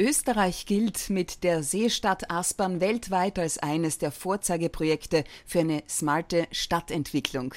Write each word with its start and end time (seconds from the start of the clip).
Österreich 0.00 0.64
gilt 0.66 1.10
mit 1.10 1.42
der 1.42 1.64
Seestadt 1.64 2.30
Aspern 2.30 2.80
weltweit 2.80 3.36
als 3.36 3.58
eines 3.58 3.98
der 3.98 4.12
Vorzeigeprojekte 4.12 5.24
für 5.44 5.58
eine 5.58 5.82
smarte 5.88 6.46
Stadtentwicklung. 6.52 7.52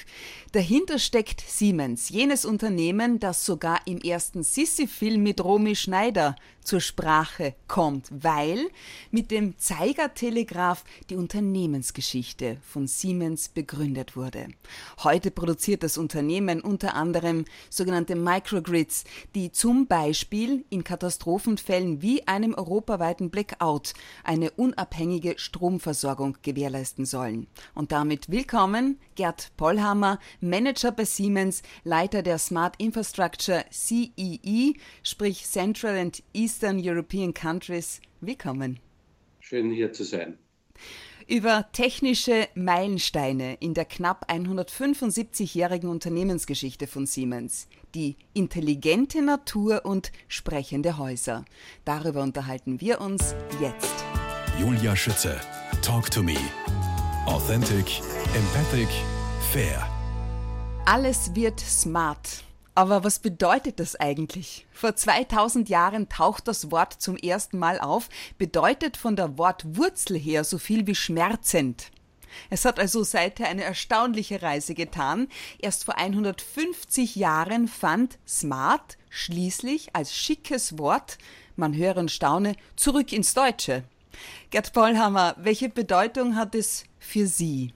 Dahinter 0.52 0.98
steckt 0.98 1.42
Siemens, 1.42 2.10
jenes 2.10 2.44
Unternehmen, 2.44 3.20
das 3.20 3.46
sogar 3.46 3.82
im 3.86 4.00
ersten 4.00 4.42
Sissi-Film 4.42 5.22
mit 5.22 5.44
Romy 5.44 5.76
Schneider 5.76 6.36
zur 6.64 6.80
Sprache 6.80 7.56
kommt, 7.68 8.08
weil 8.12 8.70
mit 9.10 9.32
dem 9.32 9.58
Zeigertelegraph 9.58 10.84
die 11.10 11.16
Unternehmensgeschichte 11.16 12.58
von 12.62 12.88
Siemens 12.88 13.50
begründet 13.50 14.16
wurde. 14.16 14.48
Heute 15.04 15.32
produziert 15.32 15.84
das 15.84 15.98
Unternehmen 15.98 16.62
unter 16.62 16.96
anderem 16.96 17.46
sogenannte 17.70 18.16
Microgrids, 18.16 19.04
die 19.36 19.52
zum 19.52 19.88
Beispiel 19.88 20.66
in 20.70 20.84
Katastrophenfällen 20.84 22.02
wie 22.02 22.28
einem 22.32 22.54
europaweiten 22.54 23.30
Blackout 23.30 23.94
eine 24.24 24.52
unabhängige 24.52 25.36
Stromversorgung 25.38 26.38
gewährleisten 26.42 27.06
sollen. 27.06 27.48
Und 27.76 27.92
damit 27.92 28.32
willkommen 28.32 29.00
Gerd 29.16 29.52
Pollhammer, 29.58 30.18
Manager 30.40 30.92
bei 30.92 31.04
Siemens, 31.04 31.62
Leiter 31.84 32.24
der 32.24 32.38
Smart 32.38 32.76
Infrastructure 32.78 33.66
CEE, 33.70 34.76
sprich 35.04 35.46
Central 35.46 35.98
and 35.98 36.24
Eastern 36.34 36.80
European 36.82 37.34
Countries. 37.34 38.00
Willkommen. 38.22 38.80
Schön 39.42 39.70
hier 39.72 39.92
zu 39.92 40.06
sein. 40.06 40.38
Über 41.32 41.72
technische 41.72 42.50
Meilensteine 42.56 43.54
in 43.62 43.74
der 43.74 43.86
knapp 43.86 44.30
175-jährigen 44.30 45.90
Unternehmensgeschichte 45.90 46.88
von 46.88 47.06
Siemens, 47.06 47.70
die 47.96 48.18
intelligente 48.34 49.22
Natur 49.22 49.86
und 49.86 50.12
sprechende 50.28 50.98
Häuser. 50.98 51.46
Darüber 51.86 52.22
unterhalten 52.22 52.82
wir 52.82 53.00
uns 53.00 53.34
jetzt. 53.62 54.04
Julia 54.60 54.94
Schütze, 54.94 55.40
Talk 55.82 56.12
to 56.12 56.22
Me. 56.22 56.36
Authentic, 57.28 58.02
empathic, 58.36 58.90
fair. 59.54 59.88
Alles 60.86 61.34
wird 61.34 61.62
smart. 61.62 62.44
Aber 62.74 63.04
was 63.04 63.20
bedeutet 63.20 63.80
das 63.80 63.98
eigentlich? 63.98 64.66
Vor 64.72 64.96
2000 64.96 65.68
Jahren 65.68 66.08
taucht 66.08 66.48
das 66.48 66.72
Wort 66.72 66.94
zum 66.94 67.18
ersten 67.18 67.60
Mal 67.60 67.80
auf, 67.80 68.08
bedeutet 68.38 68.96
von 68.96 69.16
der 69.16 69.38
Wortwurzel 69.38 70.18
her 70.18 70.44
so 70.44 70.58
viel 70.58 70.88
wie 70.88 70.96
schmerzend. 70.96 71.92
Es 72.50 72.64
hat 72.64 72.80
also 72.80 73.04
seither 73.04 73.50
eine 73.50 73.64
erstaunliche 73.64 74.42
Reise 74.42 74.74
getan. 74.74 75.28
Erst 75.60 75.84
vor 75.84 75.98
150 75.98 77.18
Jahren 77.18 77.68
fand 77.68 78.18
smart 78.26 78.98
schließlich 79.10 79.94
als 79.94 80.16
schickes 80.16 80.78
Wort, 80.78 81.18
man 81.58 81.76
höre 81.76 81.98
und 81.98 82.10
staune, 82.10 82.56
zurück 82.78 83.12
ins 83.12 83.34
Deutsche. 83.34 83.84
Gerd 84.50 84.72
Pollhammer, 84.72 85.36
welche 85.38 85.68
Bedeutung 85.68 86.38
hat 86.38 86.56
es 86.56 86.86
für 87.00 87.28
Sie? 87.28 87.74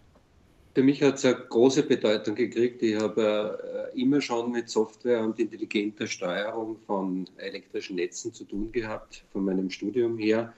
Für 0.76 0.84
mich 0.84 1.02
hat 1.02 1.16
es 1.16 1.24
eine 1.24 1.36
große 1.36 1.84
Bedeutung 1.84 2.36
gekriegt. 2.36 2.84
Ich 2.84 3.00
habe 3.00 3.92
äh, 3.96 4.02
immer 4.02 4.20
schon 4.20 4.52
mit 4.52 4.70
Software 4.70 5.24
und 5.24 5.40
intelligenter 5.40 6.06
Steuerung 6.06 6.76
von 6.86 7.30
elektrischen 7.38 7.96
Netzen 7.96 8.34
zu 8.34 8.44
tun 8.44 8.74
gehabt, 8.74 9.24
von 9.32 9.46
meinem 9.46 9.70
Studium 9.70 10.18
her. 10.18 10.54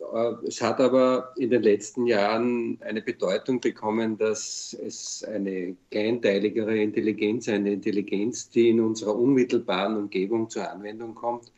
Äh, 0.00 0.46
es 0.46 0.60
hat 0.60 0.80
aber 0.80 1.32
in 1.38 1.48
den 1.48 1.62
letzten 1.62 2.06
Jahren 2.06 2.76
eine 2.82 3.00
Bedeutung 3.00 3.58
bekommen, 3.58 4.18
dass 4.18 4.76
es 4.84 5.24
eine 5.24 5.74
kleinteiligere 5.90 6.76
Intelligenz, 6.76 7.48
eine 7.48 7.72
Intelligenz, 7.72 8.50
die 8.50 8.68
in 8.68 8.80
unserer 8.80 9.16
unmittelbaren 9.16 9.96
Umgebung 9.96 10.50
zur 10.50 10.70
Anwendung 10.70 11.14
kommt, 11.14 11.50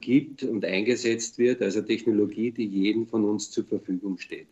gibt 0.00 0.42
und 0.42 0.64
eingesetzt 0.64 1.36
wird, 1.36 1.60
also 1.60 1.82
Technologie, 1.82 2.50
die 2.50 2.64
jedem 2.64 3.06
von 3.06 3.26
uns 3.26 3.50
zur 3.50 3.66
Verfügung 3.66 4.16
steht. 4.16 4.46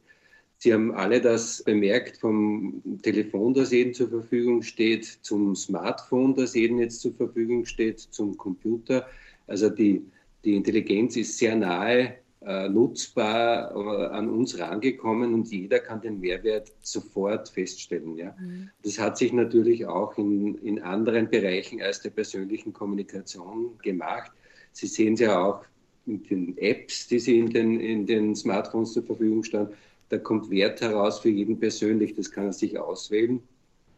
Sie 0.62 0.74
haben 0.74 0.92
alle 0.92 1.22
das 1.22 1.62
bemerkt 1.62 2.18
vom 2.18 2.82
Telefon, 3.02 3.54
das 3.54 3.72
jedem 3.72 3.94
zur 3.94 4.10
Verfügung 4.10 4.60
steht, 4.62 5.06
zum 5.22 5.56
Smartphone, 5.56 6.34
das 6.34 6.54
jedem 6.54 6.80
jetzt 6.80 7.00
zur 7.00 7.14
Verfügung 7.14 7.64
steht, 7.64 7.98
zum 7.98 8.36
Computer. 8.36 9.06
Also 9.46 9.70
die, 9.70 10.04
die 10.44 10.56
Intelligenz 10.56 11.16
ist 11.16 11.38
sehr 11.38 11.56
nahe 11.56 12.16
äh, 12.42 12.68
nutzbar 12.68 13.74
äh, 13.74 14.14
an 14.14 14.28
uns 14.28 14.58
rangekommen 14.58 15.32
und 15.32 15.50
jeder 15.50 15.78
kann 15.78 16.02
den 16.02 16.20
Mehrwert 16.20 16.70
sofort 16.82 17.48
feststellen. 17.48 18.18
Ja. 18.18 18.36
Mhm. 18.38 18.68
Das 18.82 18.98
hat 18.98 19.16
sich 19.16 19.32
natürlich 19.32 19.86
auch 19.86 20.18
in, 20.18 20.56
in 20.56 20.82
anderen 20.82 21.30
Bereichen 21.30 21.80
als 21.80 22.02
der 22.02 22.10
persönlichen 22.10 22.74
Kommunikation 22.74 23.78
gemacht. 23.82 24.30
Sie 24.72 24.88
sehen 24.88 25.14
es 25.14 25.20
ja 25.20 25.42
auch 25.42 25.64
in 26.04 26.22
den 26.24 26.58
Apps, 26.58 27.08
die 27.08 27.18
Sie 27.18 27.38
in 27.38 27.48
den, 27.48 27.80
in 27.80 28.04
den 28.04 28.36
Smartphones 28.36 28.92
zur 28.92 29.04
Verfügung 29.04 29.42
standen 29.42 29.72
da 30.10 30.18
kommt 30.18 30.50
Wert 30.50 30.80
heraus 30.80 31.20
für 31.20 31.30
jeden 31.30 31.58
persönlich, 31.58 32.14
das 32.14 32.30
kann 32.30 32.46
er 32.46 32.52
sich 32.52 32.78
auswählen. 32.78 33.42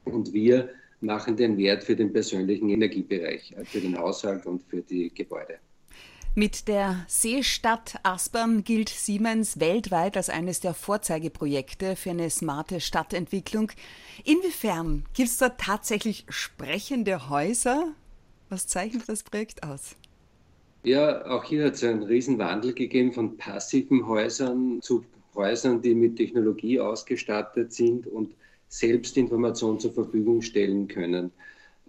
Und 0.05 0.33
wir 0.33 0.69
machen 1.01 1.37
den 1.37 1.57
Wert 1.57 1.83
für 1.85 1.97
den 1.97 2.13
persönlichen 2.13 2.69
Energiebereich, 2.69 3.53
äh, 3.53 3.65
für 3.65 3.81
den 3.81 3.99
Haushalt 3.99 4.47
und 4.47 4.63
für 4.63 4.83
die 4.83 5.13
Gebäude. 5.13 5.59
Mit 6.35 6.67
der 6.67 7.05
Seestadt 7.09 7.97
Aspern 8.05 8.65
gilt 8.65 8.89
Siemens 8.89 9.61
weltweit 9.61 10.17
als 10.17 10.31
eines 10.31 10.61
der 10.61 10.73
Vorzeigeprojekte 10.73 11.95
für 11.95 12.11
eine 12.11 12.31
smarte 12.31 12.81
Stadtentwicklung. 12.81 13.71
Inwiefern 14.25 15.05
gibt 15.13 15.29
es 15.29 15.37
da 15.37 15.51
tatsächlich 15.51 16.25
sprechende 16.31 17.29
Häuser? 17.29 17.93
Was 18.49 18.67
zeichnet 18.67 19.09
das 19.09 19.23
Projekt 19.23 19.63
aus? 19.63 19.95
Ja, 20.85 21.27
auch 21.27 21.45
hier 21.45 21.67
hat 21.67 21.75
es 21.75 21.85
einen 21.85 22.03
Riesenwandel 22.03 22.73
gegeben 22.73 23.13
von 23.13 23.37
passiven 23.37 24.07
Häusern 24.07 24.81
zu 24.81 25.05
Häusern, 25.35 25.83
die 25.83 25.95
mit 25.95 26.17
Technologie 26.17 26.81
ausgestattet 26.81 27.73
sind 27.73 28.07
und 28.07 28.35
selbst 28.69 29.17
Informationen 29.17 29.81
zur 29.81 29.93
Verfügung 29.93 30.43
stellen 30.43 30.89
können. 30.89 31.31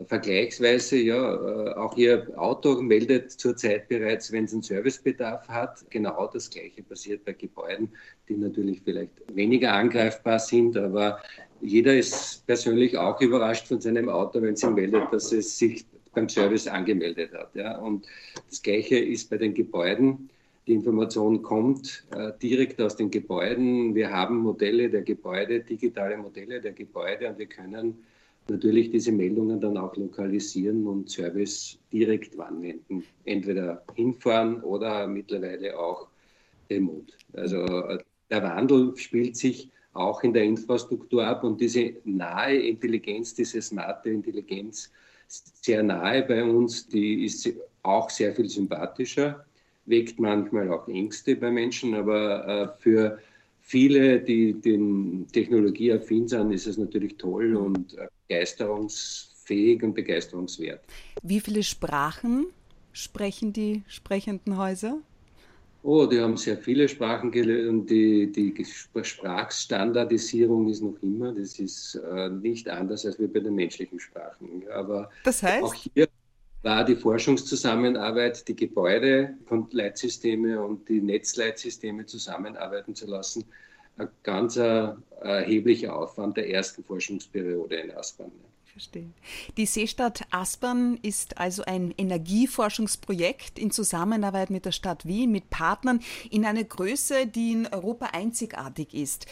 Vergleichsweise, 0.07 0.97
ja, 0.97 1.33
äh, 1.33 1.73
auch 1.75 1.95
Ihr 1.97 2.27
Auto 2.35 2.81
meldet 2.81 3.31
zurzeit 3.31 3.87
bereits, 3.87 4.31
wenn 4.31 4.45
es 4.45 4.53
einen 4.53 4.63
Servicebedarf 4.63 5.47
hat. 5.47 5.85
Genau 5.91 6.27
das 6.33 6.49
Gleiche 6.49 6.81
passiert 6.81 7.23
bei 7.23 7.33
Gebäuden, 7.33 7.89
die 8.27 8.35
natürlich 8.35 8.81
vielleicht 8.83 9.11
weniger 9.33 9.73
angreifbar 9.73 10.39
sind, 10.39 10.75
aber 10.77 11.19
jeder 11.61 11.95
ist 11.95 12.45
persönlich 12.47 12.97
auch 12.97 13.21
überrascht 13.21 13.67
von 13.67 13.79
seinem 13.79 14.09
Auto, 14.09 14.41
wenn 14.41 14.55
es 14.55 14.63
ihm 14.63 14.73
meldet, 14.73 15.13
dass 15.13 15.31
es 15.31 15.57
sich 15.57 15.85
beim 16.13 16.27
Service 16.27 16.67
angemeldet 16.67 17.31
hat. 17.33 17.55
Ja. 17.55 17.77
Und 17.77 18.07
das 18.49 18.61
Gleiche 18.61 18.97
ist 18.97 19.29
bei 19.29 19.37
den 19.37 19.53
Gebäuden. 19.53 20.29
Die 20.65 20.73
Information 20.73 21.41
kommt 21.41 22.05
äh, 22.11 22.31
direkt 22.41 22.79
aus 22.79 22.95
den 22.95 23.11
Gebäuden. 23.11 23.93
Wir 23.95 24.09
haben 24.09 24.37
Modelle 24.37 24.89
der 24.89 25.01
Gebäude, 25.01 25.59
digitale 25.59 26.17
Modelle 26.17 26.61
der 26.61 26.71
Gebäude 26.71 27.27
und 27.27 27.37
wir 27.37 27.47
können 27.47 28.01
natürlich 28.47 28.89
diese 28.89 29.11
Meldungen 29.11 29.59
dann 29.59 29.77
auch 29.77 29.95
lokalisieren 29.97 30.87
und 30.87 31.09
Service 31.09 31.77
direkt 31.91 32.39
anwenden. 32.39 33.03
Entweder 33.25 33.83
hinfahren 33.93 34.61
oder 34.63 35.05
mittlerweile 35.05 35.77
auch 35.77 36.07
remote. 36.69 37.11
Also 37.33 37.65
äh, 37.65 37.97
der 38.29 38.43
Wandel 38.43 38.95
spielt 38.95 39.35
sich 39.35 39.69
auch 39.91 40.23
in 40.23 40.33
der 40.33 40.43
Infrastruktur 40.43 41.25
ab 41.27 41.43
und 41.43 41.59
diese 41.59 41.95
nahe 42.05 42.55
Intelligenz, 42.55 43.33
diese 43.33 43.61
smarte 43.61 44.09
Intelligenz, 44.09 44.89
sehr 45.27 45.83
nahe 45.83 46.23
bei 46.23 46.43
uns, 46.43 46.87
die 46.87 47.25
ist 47.25 47.49
auch 47.81 48.09
sehr 48.09 48.33
viel 48.33 48.47
sympathischer 48.47 49.45
weckt 49.85 50.19
manchmal 50.19 50.71
auch 50.71 50.87
Ängste 50.87 51.35
bei 51.35 51.51
Menschen, 51.51 51.93
aber 51.93 52.47
äh, 52.47 52.81
für 52.81 53.19
viele, 53.61 54.19
die 54.19 54.53
den 54.53 55.27
technologieaffin 55.31 56.27
sind, 56.27 56.51
ist 56.51 56.67
es 56.67 56.77
natürlich 56.77 57.17
toll 57.17 57.55
und 57.55 57.97
äh, 57.97 58.07
begeisterungsfähig 58.27 59.83
und 59.83 59.93
begeisterungswert. 59.93 60.81
Wie 61.21 61.39
viele 61.39 61.63
Sprachen 61.63 62.47
sprechen 62.91 63.53
die 63.53 63.83
sprechenden 63.87 64.57
Häuser? 64.57 65.01
Oh, 65.85 66.05
die 66.05 66.21
haben 66.21 66.37
sehr 66.37 66.57
viele 66.57 66.87
Sprachen 66.87 67.29
gelernt. 67.29 67.89
Die, 67.89 68.31
die 68.31 68.53
Sprachstandardisierung 68.63 70.69
ist 70.69 70.81
noch 70.81 70.95
immer, 71.01 71.33
das 71.33 71.59
ist 71.59 71.95
äh, 71.95 72.29
nicht 72.29 72.69
anders 72.69 73.05
als 73.05 73.19
wir 73.19 73.27
bei 73.27 73.41
den 73.41 73.55
menschlichen 73.55 73.99
Sprachen. 73.99 74.63
Aber 74.73 75.09
das 75.25 75.43
heißt? 75.43 75.61
auch 75.61 75.73
hier 75.73 76.07
war 76.63 76.85
die 76.85 76.95
Forschungszusammenarbeit, 76.95 78.47
die 78.47 78.55
Gebäudeleitsysteme 78.55 80.63
und 80.63 80.87
die 80.89 81.01
Netzleitsysteme 81.01 82.05
zusammenarbeiten 82.05 82.95
zu 82.95 83.05
lassen, 83.05 83.45
ein 83.97 84.07
ganz 84.23 84.55
erheblicher 84.55 85.95
Aufwand 85.95 86.37
der 86.37 86.49
ersten 86.49 86.83
Forschungsperiode 86.83 87.75
in 87.75 87.91
Aspern. 87.91 88.31
Verstehe. 88.65 89.09
Die 89.55 89.67
Seestadt 89.67 90.23
Aspern 90.31 90.97
ist 91.03 91.37
also 91.37 91.63
ein 91.63 91.93
Energieforschungsprojekt 91.95 93.59
in 93.59 93.69
Zusammenarbeit 93.69 94.49
mit 94.49 94.65
der 94.65 94.71
Stadt 94.71 95.05
Wien, 95.05 95.31
mit 95.31 95.51
Partnern 95.51 95.99
in 96.31 96.43
einer 96.43 96.63
Größe, 96.63 97.27
die 97.27 97.51
in 97.51 97.67
Europa 97.67 98.07
einzigartig 98.13 98.95
ist 98.95 99.27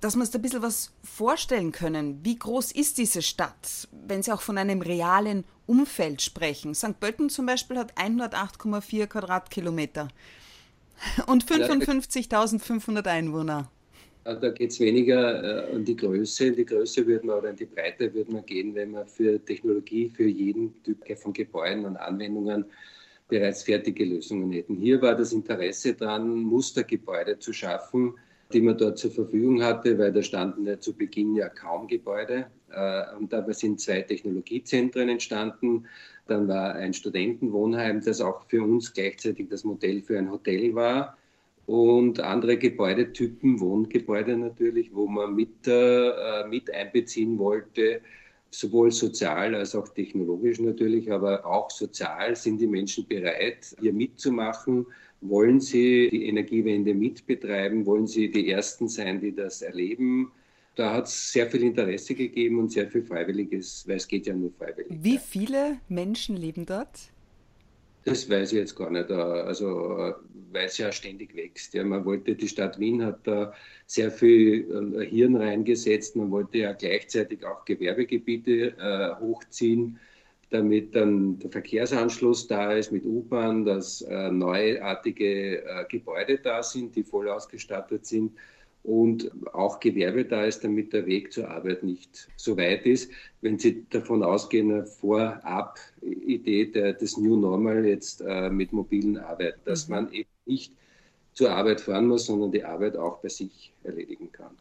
dass 0.00 0.14
wir 0.14 0.20
uns 0.20 0.30
da 0.30 0.38
ein 0.38 0.42
bisschen 0.42 0.62
was 0.62 0.92
vorstellen 1.02 1.72
können. 1.72 2.20
Wie 2.22 2.38
groß 2.38 2.72
ist 2.72 2.98
diese 2.98 3.22
Stadt, 3.22 3.88
wenn 4.06 4.22
Sie 4.22 4.30
auch 4.30 4.42
von 4.42 4.58
einem 4.58 4.82
realen 4.82 5.44
Umfeld 5.66 6.22
sprechen? 6.22 6.74
St. 6.74 6.98
Pölten 7.00 7.28
zum 7.28 7.46
Beispiel 7.46 7.78
hat 7.78 7.96
108,4 7.96 9.06
Quadratkilometer. 9.06 10.08
Und 11.26 11.44
55.500 11.44 13.06
Einwohner. 13.06 13.70
Da 14.24 14.50
geht 14.50 14.72
es 14.72 14.80
weniger 14.80 15.68
äh, 15.68 15.74
um 15.74 15.84
die 15.84 15.94
Größe. 15.94 16.46
In 16.46 16.56
die 16.56 16.64
Größe 16.64 17.06
würde 17.06 17.26
man 17.26 17.38
oder 17.38 17.50
in 17.50 17.56
die 17.56 17.66
Breite 17.66 18.12
würde 18.12 18.32
man 18.32 18.44
gehen, 18.44 18.74
wenn 18.74 18.90
man 18.90 19.06
für 19.06 19.44
Technologie, 19.44 20.10
für 20.10 20.26
jeden 20.26 20.82
Typ 20.82 20.98
von 21.18 21.32
Gebäuden 21.32 21.84
und 21.84 21.96
Anwendungen 21.96 22.64
bereits 23.28 23.62
fertige 23.62 24.04
Lösungen 24.04 24.50
hätten. 24.52 24.76
Hier 24.76 25.00
war 25.00 25.14
das 25.14 25.32
Interesse 25.32 25.94
daran, 25.94 26.28
Mustergebäude 26.28 27.38
zu 27.38 27.52
schaffen, 27.52 28.14
die 28.52 28.60
man 28.60 28.76
dort 28.78 28.98
zur 28.98 29.10
Verfügung 29.12 29.62
hatte, 29.62 29.96
weil 29.98 30.12
da 30.12 30.22
standen 30.22 30.66
ja 30.66 30.78
zu 30.78 30.92
Beginn 30.92 31.34
ja 31.36 31.48
kaum 31.48 31.86
Gebäude. 31.86 32.46
Äh, 32.76 33.16
und 33.16 33.32
dabei 33.32 33.52
sind 33.52 33.80
zwei 33.80 34.02
Technologiezentren 34.02 35.08
entstanden. 35.08 35.86
Dann 36.26 36.46
war 36.46 36.74
ein 36.74 36.92
Studentenwohnheim, 36.92 38.02
das 38.04 38.20
auch 38.20 38.44
für 38.48 38.62
uns 38.62 38.92
gleichzeitig 38.92 39.48
das 39.48 39.64
Modell 39.64 40.02
für 40.02 40.18
ein 40.18 40.30
Hotel 40.30 40.74
war 40.74 41.16
und 41.66 42.20
andere 42.20 42.56
Gebäudetypen, 42.58 43.58
Wohngebäude 43.60 44.36
natürlich, 44.36 44.94
wo 44.94 45.08
man 45.08 45.34
mit, 45.34 45.66
äh, 45.66 46.46
mit 46.48 46.72
einbeziehen 46.72 47.38
wollte, 47.38 48.00
sowohl 48.50 48.92
sozial 48.92 49.54
als 49.54 49.74
auch 49.74 49.88
technologisch 49.88 50.60
natürlich, 50.60 51.10
aber 51.10 51.44
auch 51.44 51.70
sozial 51.70 52.36
sind 52.36 52.60
die 52.60 52.68
Menschen 52.68 53.06
bereit, 53.08 53.76
hier 53.80 53.92
mitzumachen. 53.92 54.86
Wollen 55.20 55.60
sie 55.60 56.08
die 56.10 56.28
Energiewende 56.28 56.94
mitbetreiben? 56.94 57.84
Wollen 57.84 58.06
sie 58.06 58.30
die 58.30 58.50
Ersten 58.50 58.88
sein, 58.88 59.20
die 59.20 59.34
das 59.34 59.62
erleben? 59.62 60.30
Da 60.76 60.92
hat 60.92 61.06
es 61.06 61.32
sehr 61.32 61.50
viel 61.50 61.62
Interesse 61.62 62.14
gegeben 62.14 62.58
und 62.58 62.70
sehr 62.70 62.86
viel 62.88 63.02
Freiwilliges, 63.02 63.88
weil 63.88 63.96
es 63.96 64.06
geht 64.06 64.26
ja 64.26 64.34
nur 64.34 64.52
freiwillig. 64.52 64.88
Wie 64.90 65.18
viele 65.18 65.78
Menschen 65.88 66.36
leben 66.36 66.66
dort? 66.66 67.10
Das 68.04 68.28
weiß 68.28 68.52
ich 68.52 68.58
jetzt 68.58 68.76
gar 68.76 68.90
nicht. 68.90 69.10
Äh, 69.10 69.14
also, 69.14 69.98
äh, 69.98 70.14
weil 70.52 70.66
es 70.66 70.76
ja 70.76 70.92
ständig 70.92 71.34
wächst. 71.34 71.72
Ja, 71.72 71.82
man 71.82 72.04
wollte, 72.04 72.34
die 72.34 72.46
Stadt 72.46 72.78
Wien 72.78 73.02
hat 73.02 73.26
da 73.26 73.54
sehr 73.86 74.10
viel 74.10 74.94
äh, 75.00 75.06
Hirn 75.06 75.36
reingesetzt. 75.36 76.14
Man 76.14 76.30
wollte 76.30 76.58
ja 76.58 76.72
gleichzeitig 76.74 77.44
auch 77.44 77.64
Gewerbegebiete 77.64 78.76
äh, 78.78 79.18
hochziehen, 79.18 79.98
damit 80.50 80.94
dann 80.94 81.38
der 81.38 81.50
Verkehrsanschluss 81.50 82.46
da 82.46 82.74
ist 82.74 82.92
mit 82.92 83.04
U-Bahn, 83.06 83.64
dass 83.64 84.02
äh, 84.02 84.30
neuartige 84.30 85.64
äh, 85.64 85.84
Gebäude 85.88 86.38
da 86.38 86.62
sind, 86.62 86.94
die 86.94 87.02
voll 87.02 87.30
ausgestattet 87.30 88.04
sind 88.04 88.32
und 88.86 89.30
auch 89.52 89.80
Gewerbe 89.80 90.24
da 90.24 90.44
ist, 90.44 90.62
damit 90.62 90.92
der 90.92 91.06
Weg 91.06 91.32
zur 91.32 91.50
Arbeit 91.50 91.82
nicht 91.82 92.28
so 92.36 92.56
weit 92.56 92.86
ist. 92.86 93.10
Wenn 93.40 93.58
Sie 93.58 93.84
davon 93.90 94.22
ausgehen, 94.22 94.70
eine 94.70 94.86
Vorab-Idee 94.86 96.66
des 96.92 97.16
New 97.16 97.36
Normal 97.36 97.84
jetzt 97.84 98.22
äh, 98.26 98.48
mit 98.48 98.72
mobilen 98.72 99.18
Arbeit, 99.18 99.56
dass 99.64 99.88
mhm. 99.88 99.94
man 99.94 100.12
eben 100.12 100.30
nicht 100.46 100.72
zur 101.34 101.50
Arbeit 101.50 101.80
fahren 101.80 102.06
muss, 102.06 102.26
sondern 102.26 102.52
die 102.52 102.62
Arbeit 102.62 102.96
auch 102.96 103.18
bei 103.18 103.28
sich 103.28 103.72
erledigen 103.82 104.30
kann. 104.30 104.56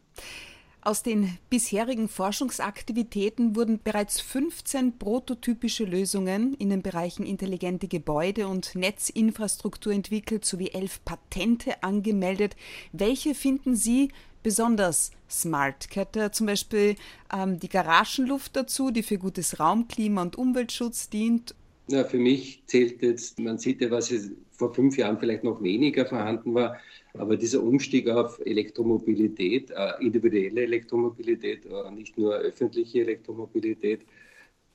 Aus 0.86 1.02
den 1.02 1.40
bisherigen 1.50 2.08
Forschungsaktivitäten 2.08 3.56
wurden 3.56 3.80
bereits 3.84 4.22
15 4.22 5.00
prototypische 5.00 5.84
Lösungen 5.84 6.54
in 6.54 6.70
den 6.70 6.84
Bereichen 6.84 7.26
intelligente 7.26 7.88
Gebäude 7.88 8.48
und 8.48 8.76
Netzinfrastruktur 8.76 9.92
entwickelt 9.94 10.46
sowie 10.46 10.70
elf 10.74 11.04
Patente 11.04 11.82
angemeldet. 11.82 12.56
Welche 12.92 13.34
finden 13.34 13.76
Sie 13.76 14.10
besonders 14.44 15.10
smart? 15.28 15.90
Gehört 15.90 16.16
da 16.16 16.32
zum 16.32 16.46
Beispiel 16.46 16.98
ähm, 17.36 17.60
die 17.60 17.70
Garagenluft 17.70 18.56
dazu, 18.56 18.92
die 18.92 19.02
für 19.02 19.18
gutes 19.18 19.60
Raumklima 19.60 20.22
und 20.22 20.38
Umweltschutz 20.38 21.10
dient? 21.10 21.56
Ja, 21.88 22.04
für 22.04 22.20
mich 22.20 22.62
zählt 22.68 23.02
jetzt, 23.02 23.40
man 23.40 23.58
sieht 23.58 23.82
ja, 23.82 23.90
was 23.90 24.12
vor 24.58 24.74
fünf 24.74 24.98
Jahren 24.98 25.20
vielleicht 25.20 25.44
noch 25.44 25.62
weniger 25.62 26.06
vorhanden 26.06 26.54
war, 26.54 26.78
aber 27.14 27.38
dieser 27.38 27.62
Umstieg 27.62 28.08
auf 28.10 28.40
Elektromobilität, 28.46 29.72
äh, 29.72 29.92
individuelle 30.02 30.64
Elektromobilität, 30.64 31.66
äh, 31.66 31.92
nicht 31.92 32.18
nur 32.18 32.36
öffentliche 32.36 33.02
Elektromobilität, 33.02 34.02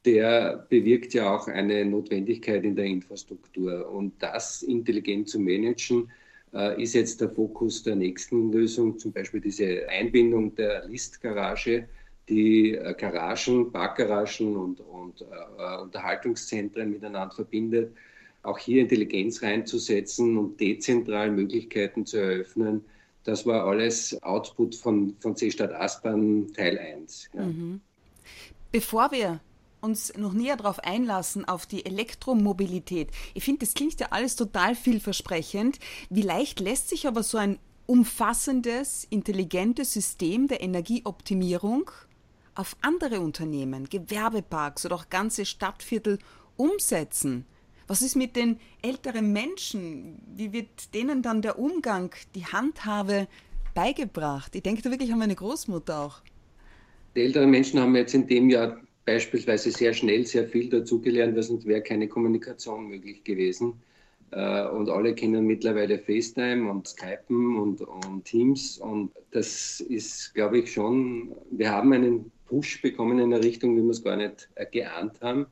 der 0.05 0.67
bewirkt 0.69 1.13
ja 1.15 1.35
auch 1.35 1.49
eine 1.49 1.85
Notwendigkeit 1.85 2.65
in 2.65 2.75
der 2.77 2.87
Infrastruktur. 2.87 3.91
Und 3.91 4.15
das 4.23 4.63
intelligent 4.63 5.29
zu 5.29 5.39
managen, 5.39 6.11
äh, 6.55 6.83
ist 6.83 6.95
jetzt 6.95 7.21
der 7.21 7.31
Fokus 7.31 7.83
der 7.83 7.97
nächsten 7.97 8.51
Lösung, 8.53 8.99
zum 8.99 9.13
Beispiel 9.13 9.41
diese 9.41 9.89
Einbindung 9.89 10.55
der 10.55 10.87
Listgarage, 10.89 11.89
die 12.29 12.79
Garagen, 12.97 13.73
Parkgaragen 13.73 14.57
und, 14.57 14.81
und 14.81 15.21
äh, 15.21 15.83
Unterhaltungszentren 15.83 16.91
miteinander 16.91 17.35
verbindet 17.35 17.93
auch 18.43 18.59
hier 18.59 18.83
Intelligenz 18.83 19.43
reinzusetzen 19.43 20.37
und 20.39 20.61
dezentral 20.61 21.31
Möglichkeiten 21.31 22.07
zu 22.07 22.19
eröffnen. 22.19 22.85
Das 23.25 23.45
war 23.45 23.67
alles 23.67 24.21
Output 24.23 24.75
von, 24.77 25.17
von 25.21 25.37
Seestadt 25.37 25.73
Aspern 25.73 26.53
Teil 26.55 26.79
1. 26.79 27.31
Ja. 27.35 27.43
Mhm. 27.43 27.81
Bevor 28.73 29.13
wir 29.13 29.41
uns 29.81 30.13
noch 30.17 30.33
näher 30.33 30.57
darauf 30.57 30.79
einlassen, 30.81 31.47
auf 31.47 31.67
die 31.67 31.85
Elektromobilität. 31.85 33.11
Ich 33.35 33.45
finde, 33.45 33.61
das 33.61 33.75
klingt 33.75 33.99
ja 34.01 34.09
alles 34.11 34.37
total 34.37 34.75
vielversprechend. 34.75 35.79
Wie 36.09 36.23
leicht 36.23 36.61
lässt 36.61 36.89
sich 36.89 37.07
aber 37.07 37.23
so 37.23 37.39
ein 37.39 37.59
umfassendes, 37.87 39.07
intelligentes 39.11 39.93
System 39.93 40.49
der 40.49 40.63
Energieoptimierung 40.63 41.91
auf 42.55 42.77
andere 42.83 43.21
Unternehmen, 43.21 43.89
Gewerbeparks 43.89 44.87
oder 44.87 44.97
auch 44.97 45.09
ganze 45.09 45.45
Stadtviertel 45.45 46.19
umsetzen? 46.57 47.47
Was 47.91 48.03
ist 48.03 48.15
mit 48.15 48.37
den 48.37 48.61
älteren 48.83 49.33
Menschen? 49.33 50.23
Wie 50.37 50.53
wird 50.53 50.95
denen 50.95 51.23
dann 51.23 51.43
der 51.43 51.59
Umgang, 51.59 52.15
die 52.37 52.47
Handhabe 52.47 53.27
beigebracht? 53.75 54.55
Ich 54.55 54.63
denke 54.63 54.81
da 54.81 54.93
wirklich 54.93 55.13
an 55.13 55.19
meine 55.19 55.35
Großmutter 55.35 55.99
auch. 55.99 56.21
Die 57.17 57.23
älteren 57.23 57.51
Menschen 57.51 57.81
haben 57.81 57.97
jetzt 57.97 58.15
in 58.15 58.29
dem 58.29 58.49
Jahr 58.49 58.81
beispielsweise 59.05 59.73
sehr 59.73 59.93
schnell 59.93 60.25
sehr 60.25 60.47
viel 60.47 60.71
dazugelernt, 60.71 61.35
weil 61.35 61.43
sonst 61.43 61.67
wäre 61.67 61.83
keine 61.83 62.07
Kommunikation 62.07 62.87
möglich 62.87 63.25
gewesen. 63.25 63.73
Äh, 64.31 64.69
und 64.69 64.89
alle 64.89 65.13
kennen 65.13 65.45
mittlerweile 65.45 65.99
FaceTime 65.99 66.71
und 66.71 66.87
Skypen 66.87 67.59
und, 67.59 67.81
und 67.81 68.25
Teams. 68.25 68.79
Und 68.79 69.11
das 69.33 69.81
ist, 69.81 70.33
glaube 70.35 70.61
ich, 70.61 70.73
schon, 70.73 71.35
wir 71.51 71.73
haben 71.73 71.93
einen 71.93 72.31
Push 72.47 72.83
bekommen 72.83 73.19
in 73.19 73.35
eine 73.35 73.43
Richtung, 73.43 73.77
wie 73.77 73.83
wir 73.83 73.91
es 73.91 74.05
gar 74.05 74.15
nicht 74.15 74.49
geahnt 74.71 75.21
haben. 75.21 75.47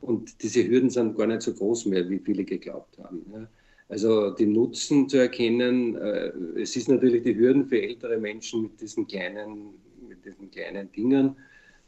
Und 0.00 0.42
diese 0.42 0.66
Hürden 0.66 0.90
sind 0.90 1.16
gar 1.16 1.26
nicht 1.26 1.42
so 1.42 1.52
groß 1.52 1.86
mehr, 1.86 2.08
wie 2.08 2.18
viele 2.18 2.44
geglaubt 2.44 2.98
haben. 2.98 3.24
Ja. 3.32 3.48
Also 3.88 4.30
den 4.30 4.52
Nutzen 4.52 5.08
zu 5.08 5.18
erkennen, 5.18 5.96
äh, 5.96 6.32
es 6.60 6.76
ist 6.76 6.88
natürlich 6.88 7.24
die 7.24 7.36
Hürden 7.36 7.66
für 7.66 7.82
ältere 7.82 8.18
Menschen 8.18 8.62
mit 8.62 8.80
diesen 8.80 9.06
kleinen, 9.06 9.74
mit 10.08 10.24
diesen 10.24 10.50
kleinen 10.50 10.90
Dingen. 10.92 11.36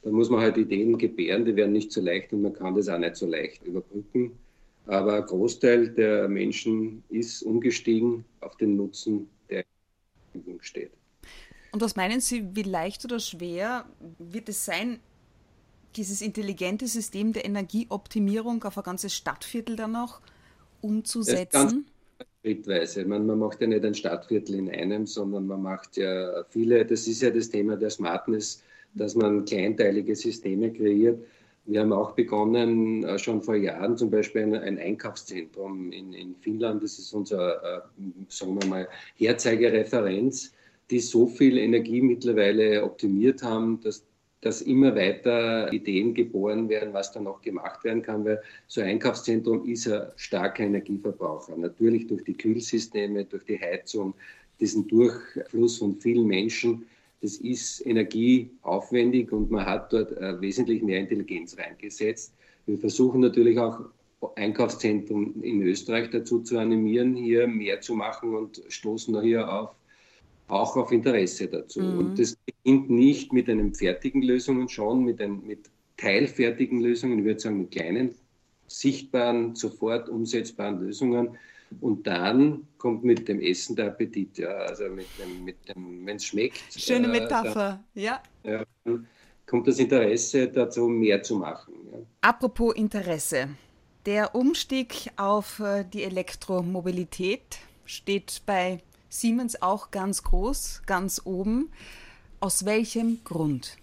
Da 0.03 0.11
muss 0.11 0.29
man 0.29 0.41
halt 0.41 0.57
Ideen 0.57 0.99
gebären, 0.99 1.45
die 1.45 1.55
werden 1.55 1.73
nicht 1.73 1.93
so 1.93 2.01
leicht 2.01 2.33
und 2.33 2.43
man 2.43 2.53
kann 2.53 2.75
das 2.75 2.89
auch 2.89 2.99
nicht 2.99 3.15
so 3.15 3.27
leicht 3.27 3.65
überbrücken. 3.65 4.33
Aber 4.87 5.15
ein 5.15 5.27
Großteil 5.27 5.91
der 5.91 6.29
Menschen 6.29 7.05
ist 7.09 7.43
umgestiegen 7.43 8.25
auf 8.41 8.57
den 8.57 8.77
Nutzen, 8.77 9.29
der 9.49 9.65
Verfügung 10.33 10.61
steht. 10.61 10.91
Und 11.71 11.81
was 11.81 11.95
meinen 11.95 12.21
Sie, 12.21 12.45
wie 12.53 12.65
leicht 12.65 13.05
oder 13.05 13.21
schwer 13.21 13.87
wird 14.19 14.49
es 14.49 14.65
sein, 14.65 14.99
dieses 15.97 16.23
intelligente 16.23 16.87
System 16.87 17.33
der 17.33 17.45
Energieoptimierung 17.45 18.63
auf 18.65 18.79
ein 18.79 18.85
ganzes 18.85 19.15
Stadtviertel 19.15 19.77
dann 19.77 19.93
noch 19.93 20.21
umzusetzen? 20.81 21.87
Schrittweise. 22.43 23.05
Man, 23.05 23.27
man 23.27 23.39
macht 23.39 23.61
ja 23.61 23.69
nicht 23.69 23.85
ein 23.85 23.95
Stadtviertel 23.95 24.57
in 24.57 24.71
einem, 24.71 25.07
sondern 25.07 25.47
man 25.47 25.63
macht 25.63 25.97
ja 25.97 26.45
viele, 26.51 26.85
das 26.85 27.07
ist 27.07 27.23
ja 27.23 27.31
das 27.31 27.51
Thema 27.51 27.77
der 27.77 27.91
Smartness, 27.91 28.63
dass 28.95 29.15
man 29.15 29.45
kleinteilige 29.45 30.17
Systeme 30.17 30.73
kreiert. 30.73 31.25
Wir 31.65 31.81
haben 31.81 31.93
auch 31.93 32.13
begonnen, 32.13 33.05
äh, 33.05 33.19
schon 33.19 33.41
vor 33.43 33.55
Jahren 33.55 33.97
zum 33.97 34.11
Beispiel 34.11 34.43
ein, 34.43 34.55
ein 34.57 34.79
Einkaufszentrum 34.79 35.93
in, 35.93 36.13
in, 36.13 36.35
Finnland, 36.35 36.83
das 36.83 36.99
ist 36.99 37.13
unser, 37.13 37.77
äh, 37.77 37.81
sagen 38.29 38.61
wir 38.61 38.69
mal, 38.69 38.89
Herzeigereferenz, 39.17 40.53
die 40.91 40.99
so 40.99 41.29
viel 41.29 41.59
Energie 41.59 42.01
mittlerweile 42.01 42.83
optimiert 42.83 43.45
haben, 43.45 43.81
dass 43.81 44.05
dass 44.43 44.61
immer 44.61 44.95
weiter 44.95 45.73
Ideen 45.73 46.15
geboren 46.15 46.69
werden, 46.69 46.93
was 46.93 47.13
da 47.13 47.21
noch 47.21 47.41
gemacht 47.43 47.83
werden 47.85 48.03
kann, 48.03 48.25
weil 48.25 48.43
so 48.67 48.81
ein 48.81 48.89
Einkaufszentrum 48.89 49.65
ist 49.67 49.87
ein 49.89 50.09
starker 50.17 50.65
Energieverbraucher. 50.65 51.57
Natürlich 51.57 52.09
durch 52.09 52.25
die 52.25 52.35
Kühlsysteme, 52.35 53.25
durch 53.25 53.45
die 53.45 53.59
Heizung, 53.59 54.15
diesen 54.61 54.87
Durchfluss 54.89 55.79
von 55.79 55.95
vielen 55.95 56.27
Menschen. 56.27 56.85
Das 57.21 57.37
ist 57.37 57.87
energieaufwendig 57.87 59.31
und 59.33 59.51
man 59.51 59.65
hat 59.65 59.93
dort 59.93 60.11
äh, 60.19 60.41
wesentlich 60.41 60.83
mehr 60.83 60.99
Intelligenz 60.99 61.57
reingesetzt. 61.57 62.35
Wir 62.67 62.79
versuchen 62.79 63.21
natürlich 63.21 63.59
auch 63.59 63.81
Einkaufszentren 64.35 65.41
in 65.41 65.63
Österreich 65.63 66.11
dazu 66.11 66.41
zu 66.41 66.59
animieren, 66.59 67.15
hier 67.15 67.47
mehr 67.47 67.81
zu 67.81 67.95
machen 67.95 68.35
und 68.35 68.61
stoßen 68.69 69.21
hier 69.23 69.53
auf 69.53 69.71
auch 70.49 70.77
auf 70.77 70.93
Interesse 70.93 71.49
dazu. 71.49 71.81
Mhm. 71.81 71.99
Und 71.99 72.19
das 72.19 72.37
beginnt 72.37 72.91
nicht 72.91 73.33
mit 73.33 73.49
einem 73.49 73.75
fertigen 73.75 74.23
Lösungen, 74.23 74.69
schon 74.69 75.05
mit, 75.05 75.21
ein, 75.21 75.43
mit 75.47 75.71
teilfertigen 75.97 76.81
Lösungen, 76.81 77.21
ich 77.21 77.25
würde 77.25 77.41
sagen 77.41 77.59
mit 77.59 77.71
kleinen, 77.71 78.15
sichtbaren, 78.67 79.55
sofort 79.55 80.09
umsetzbaren 80.09 80.81
Lösungen. 80.81 81.37
Und 81.81 82.07
dann 82.07 82.67
kommt 82.77 83.03
mit 83.03 83.29
dem 83.29 83.41
Essen 83.41 83.77
der 83.77 83.87
Appetit, 83.87 84.37
ja, 84.39 84.51
also 84.51 84.85
mit 84.91 85.07
dem, 85.19 85.45
mit 85.45 85.57
dem 85.69 86.05
wenn 86.05 86.17
es 86.17 86.27
schmeckt. 86.27 86.61
Schöne 86.77 87.07
äh, 87.07 87.21
Metapher, 87.21 87.81
dann, 87.95 88.03
ja. 88.03 88.23
ja. 88.45 88.65
Kommt 89.47 89.67
das 89.67 89.79
Interesse 89.79 90.49
dazu, 90.49 90.87
mehr 90.87 91.23
zu 91.23 91.37
machen. 91.37 91.75
Ja. 91.93 91.99
Apropos 92.21 92.75
Interesse. 92.75 93.49
Der 94.05 94.35
Umstieg 94.35 95.11
auf 95.17 95.61
äh, 95.61 95.85
die 95.85 96.03
Elektromobilität 96.03 97.59
steht 97.85 98.43
bei 98.45 98.81
Siemens 99.13 99.61
auch 99.61 99.91
ganz 99.91 100.23
groß, 100.23 100.85
ganz 100.87 101.21
oben. 101.27 101.69
Aus 102.41 102.65
welchem 102.65 103.23
Grund? 103.25 103.77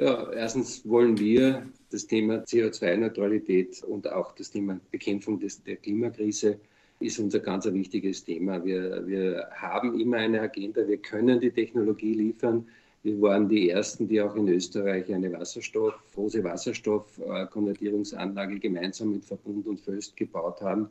Ja, 0.00 0.28
erstens 0.32 0.88
wollen 0.88 1.16
wir 1.18 1.68
das 1.90 2.08
Thema 2.08 2.38
CO2-Neutralität 2.38 3.84
und 3.84 4.10
auch 4.10 4.34
das 4.34 4.50
Thema 4.50 4.80
Bekämpfung 4.90 5.38
des, 5.38 5.62
der 5.62 5.76
Klimakrise 5.76 6.58
ist 6.98 7.20
unser 7.20 7.38
ganz 7.38 7.64
wichtiges 7.66 8.24
Thema. 8.24 8.64
Wir, 8.64 9.06
wir 9.06 9.48
haben 9.52 10.00
immer 10.00 10.16
eine 10.16 10.40
Agenda, 10.40 10.88
wir 10.88 10.98
können 10.98 11.38
die 11.38 11.52
Technologie 11.52 12.14
liefern. 12.14 12.66
Wir 13.04 13.22
waren 13.22 13.48
die 13.48 13.70
Ersten, 13.70 14.08
die 14.08 14.20
auch 14.20 14.34
in 14.34 14.48
Österreich 14.48 15.14
eine 15.14 15.32
Wasserstoff, 15.32 15.94
große 16.12 16.42
Wasserstoffkonvertierungsanlage 16.42 18.58
gemeinsam 18.58 19.12
mit 19.12 19.24
Verbund 19.24 19.68
und 19.68 19.80
Föst 19.80 20.16
gebaut 20.16 20.60
haben. 20.60 20.90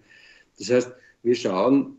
Das 0.58 0.70
heißt, 0.70 0.94
wir 1.24 1.36
schauen 1.36 1.98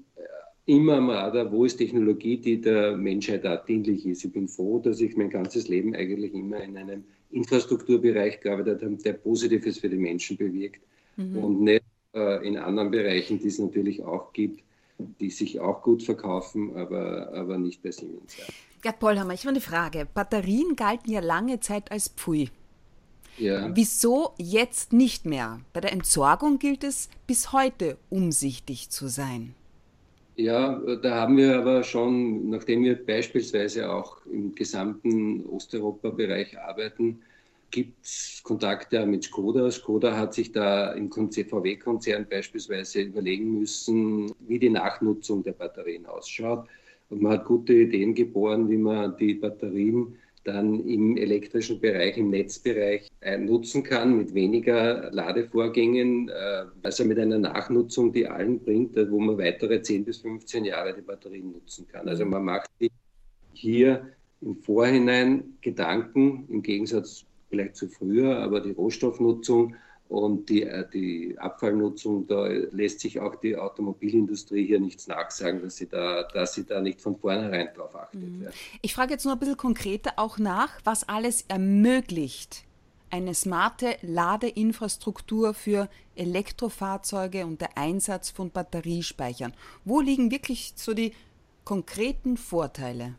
immer 0.66 0.96
am 0.96 1.10
Radar, 1.10 1.50
wo 1.50 1.64
ist 1.64 1.76
Technologie, 1.76 2.36
die 2.36 2.60
der 2.60 2.96
Menschheit 2.96 3.46
auch 3.46 3.64
dienlich 3.64 4.04
ist. 4.04 4.24
Ich 4.24 4.32
bin 4.32 4.48
froh, 4.48 4.80
dass 4.80 5.00
ich 5.00 5.16
mein 5.16 5.30
ganzes 5.30 5.68
Leben 5.68 5.94
eigentlich 5.94 6.34
immer 6.34 6.60
in 6.60 6.76
einem 6.76 7.04
Infrastrukturbereich 7.30 8.40
gearbeitet 8.40 8.82
habe, 8.82 8.96
der 8.96 9.14
Positives 9.14 9.78
für 9.78 9.88
die 9.88 9.96
Menschen 9.96 10.36
bewirkt 10.36 10.80
mhm. 11.16 11.38
und 11.38 11.60
nicht 11.62 11.84
äh, 12.14 12.46
in 12.46 12.56
anderen 12.56 12.90
Bereichen, 12.90 13.38
die 13.38 13.48
es 13.48 13.58
natürlich 13.58 14.02
auch 14.02 14.32
gibt, 14.32 14.62
die 15.20 15.30
sich 15.30 15.60
auch 15.60 15.82
gut 15.82 16.02
verkaufen, 16.02 16.76
aber, 16.76 17.32
aber 17.32 17.58
nicht 17.58 17.82
bei 17.82 17.90
Siemens. 17.90 18.36
Ja. 18.36 18.44
Gerd 18.82 18.98
Pollhammer, 18.98 19.34
ich 19.34 19.42
habe 19.42 19.50
eine 19.50 19.60
Frage. 19.60 20.06
Batterien 20.12 20.76
galten 20.76 21.10
ja 21.10 21.20
lange 21.20 21.60
Zeit 21.60 21.90
als 21.92 22.08
Pfui. 22.08 22.50
Ja. 23.38 23.70
Wieso 23.74 24.30
jetzt 24.38 24.92
nicht 24.92 25.26
mehr? 25.26 25.60
Bei 25.72 25.80
der 25.80 25.92
Entsorgung 25.92 26.58
gilt 26.58 26.84
es 26.84 27.10
bis 27.26 27.52
heute 27.52 27.98
umsichtig 28.08 28.88
zu 28.90 29.08
sein. 29.08 29.54
Ja, 30.38 30.78
da 31.02 31.14
haben 31.14 31.38
wir 31.38 31.56
aber 31.56 31.82
schon, 31.82 32.50
nachdem 32.50 32.84
wir 32.84 32.94
beispielsweise 33.06 33.90
auch 33.90 34.18
im 34.26 34.54
gesamten 34.54 35.46
Osteuropa-Bereich 35.46 36.58
arbeiten, 36.58 37.22
gibt 37.70 38.04
es 38.04 38.42
Kontakte 38.42 39.06
mit 39.06 39.24
Skoda. 39.24 39.70
Skoda 39.70 40.14
hat 40.14 40.34
sich 40.34 40.52
da 40.52 40.92
im 40.92 41.10
VW-Konzern 41.10 42.26
beispielsweise 42.28 43.02
überlegen 43.02 43.60
müssen, 43.60 44.30
wie 44.40 44.58
die 44.58 44.68
Nachnutzung 44.68 45.42
der 45.42 45.52
Batterien 45.52 46.04
ausschaut. 46.04 46.68
Und 47.08 47.22
man 47.22 47.32
hat 47.32 47.46
gute 47.46 47.72
Ideen 47.72 48.14
geboren, 48.14 48.68
wie 48.68 48.76
man 48.76 49.16
die 49.16 49.34
Batterien 49.34 50.16
dann 50.46 50.86
im 50.86 51.16
elektrischen 51.16 51.80
Bereich, 51.80 52.16
im 52.16 52.30
Netzbereich 52.30 53.08
äh, 53.20 53.36
nutzen 53.36 53.82
kann 53.82 54.16
mit 54.16 54.32
weniger 54.32 55.10
Ladevorgängen, 55.10 56.28
äh, 56.28 56.64
also 56.82 57.04
mit 57.04 57.18
einer 57.18 57.38
Nachnutzung, 57.38 58.12
die 58.12 58.26
allen 58.26 58.60
bringt, 58.60 58.96
äh, 58.96 59.10
wo 59.10 59.18
man 59.18 59.38
weitere 59.38 59.82
10 59.82 60.04
bis 60.04 60.18
15 60.18 60.64
Jahre 60.64 60.94
die 60.94 61.02
Batterien 61.02 61.52
nutzen 61.52 61.86
kann. 61.88 62.08
Also 62.08 62.24
man 62.24 62.44
macht 62.44 62.70
sich 62.78 62.92
hier 63.52 64.08
im 64.40 64.56
Vorhinein 64.56 65.56
Gedanken, 65.60 66.46
im 66.48 66.62
Gegensatz 66.62 67.24
vielleicht 67.48 67.76
zu 67.76 67.88
früher, 67.88 68.38
aber 68.38 68.60
die 68.60 68.72
Rohstoffnutzung 68.72 69.74
und 70.08 70.48
die, 70.48 70.62
äh, 70.62 70.88
die 70.92 71.36
Abfallnutzung, 71.38 72.26
da 72.26 72.46
lässt 72.46 73.00
sich 73.00 73.20
auch 73.20 73.36
die 73.36 73.56
Automobilindustrie 73.56 74.66
hier 74.66 74.80
nichts 74.80 75.06
nachsagen, 75.08 75.62
dass 75.62 75.76
sie 75.76 75.88
da, 75.88 76.22
dass 76.22 76.54
sie 76.54 76.64
da 76.64 76.80
nicht 76.80 77.00
von 77.00 77.16
vornherein 77.16 77.68
drauf 77.74 77.94
achtet. 77.94 78.20
Mhm. 78.20 78.42
Ja. 78.44 78.50
Ich 78.82 78.94
frage 78.94 79.12
jetzt 79.12 79.24
nur 79.24 79.34
ein 79.34 79.38
bisschen 79.38 79.56
konkreter 79.56 80.12
auch 80.16 80.38
nach, 80.38 80.70
was 80.84 81.08
alles 81.08 81.44
ermöglicht 81.48 82.66
eine 83.10 83.34
smarte 83.34 83.96
Ladeinfrastruktur 84.02 85.54
für 85.54 85.88
Elektrofahrzeuge 86.16 87.46
und 87.46 87.60
der 87.60 87.78
Einsatz 87.78 88.30
von 88.30 88.50
Batteriespeichern. 88.50 89.52
Wo 89.84 90.00
liegen 90.00 90.30
wirklich 90.30 90.72
so 90.76 90.92
die 90.92 91.12
konkreten 91.64 92.36
Vorteile? 92.36 93.14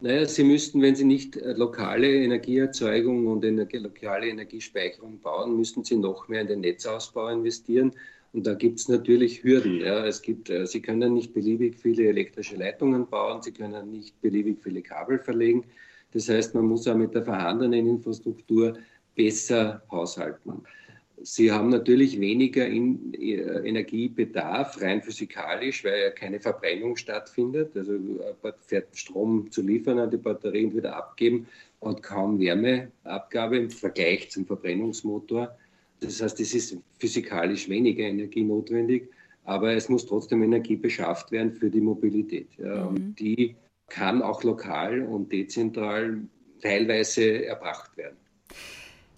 Naja, 0.00 0.26
Sie 0.26 0.44
müssten, 0.44 0.80
wenn 0.80 0.94
Sie 0.94 1.04
nicht 1.04 1.36
äh, 1.36 1.54
lokale 1.54 2.22
Energieerzeugung 2.22 3.26
und 3.26 3.44
lokale 3.44 4.28
Energiespeicherung 4.28 5.18
bauen, 5.20 5.56
müssten 5.56 5.82
Sie 5.82 5.96
noch 5.96 6.28
mehr 6.28 6.42
in 6.42 6.46
den 6.46 6.60
Netzausbau 6.60 7.28
investieren. 7.28 7.92
Und 8.32 8.46
da 8.46 8.54
gibt 8.54 8.78
es 8.78 8.88
natürlich 8.88 9.42
Hürden. 9.42 9.80
Ja. 9.80 10.06
Es 10.06 10.22
gibt, 10.22 10.50
äh, 10.50 10.66
Sie 10.66 10.80
können 10.82 11.14
nicht 11.14 11.34
beliebig 11.34 11.76
viele 11.76 12.06
elektrische 12.06 12.54
Leitungen 12.56 13.08
bauen, 13.08 13.42
Sie 13.42 13.52
können 13.52 13.90
nicht 13.90 14.20
beliebig 14.20 14.58
viele 14.62 14.82
Kabel 14.82 15.18
verlegen. 15.18 15.64
Das 16.12 16.28
heißt, 16.28 16.54
man 16.54 16.66
muss 16.66 16.86
auch 16.86 16.96
mit 16.96 17.14
der 17.14 17.24
vorhandenen 17.24 17.86
Infrastruktur 17.88 18.78
besser 19.16 19.82
haushalten. 19.90 20.62
Sie 21.22 21.50
haben 21.50 21.68
natürlich 21.68 22.20
weniger 22.20 22.66
in, 22.66 23.12
äh, 23.14 23.40
Energiebedarf, 23.66 24.80
rein 24.80 25.02
physikalisch, 25.02 25.84
weil 25.84 26.00
ja 26.00 26.10
keine 26.10 26.40
Verbrennung 26.40 26.96
stattfindet. 26.96 27.76
Also 27.76 27.94
äh, 27.94 28.52
fährt 28.60 28.96
Strom 28.96 29.50
zu 29.50 29.62
liefern 29.62 29.98
an 29.98 30.10
die 30.10 30.16
Batterien 30.16 30.74
wieder 30.74 30.96
abgeben, 30.96 31.46
hat 31.84 32.02
kaum 32.02 32.38
Wärmeabgabe 32.38 33.56
im 33.56 33.70
Vergleich 33.70 34.30
zum 34.30 34.46
Verbrennungsmotor. 34.46 35.56
Das 36.00 36.22
heißt, 36.22 36.38
es 36.40 36.54
ist 36.54 36.76
physikalisch 36.98 37.68
weniger 37.68 38.04
Energie 38.04 38.44
notwendig, 38.44 39.10
aber 39.44 39.72
es 39.72 39.88
muss 39.88 40.06
trotzdem 40.06 40.42
Energie 40.42 40.76
beschafft 40.76 41.32
werden 41.32 41.52
für 41.52 41.70
die 41.70 41.80
Mobilität. 41.80 42.48
Ja, 42.58 42.84
mhm. 42.84 42.88
Und 42.88 43.20
die 43.20 43.56
kann 43.88 44.22
auch 44.22 44.44
lokal 44.44 45.02
und 45.02 45.32
dezentral 45.32 46.20
teilweise 46.60 47.44
erbracht 47.46 47.96
werden. 47.96 48.16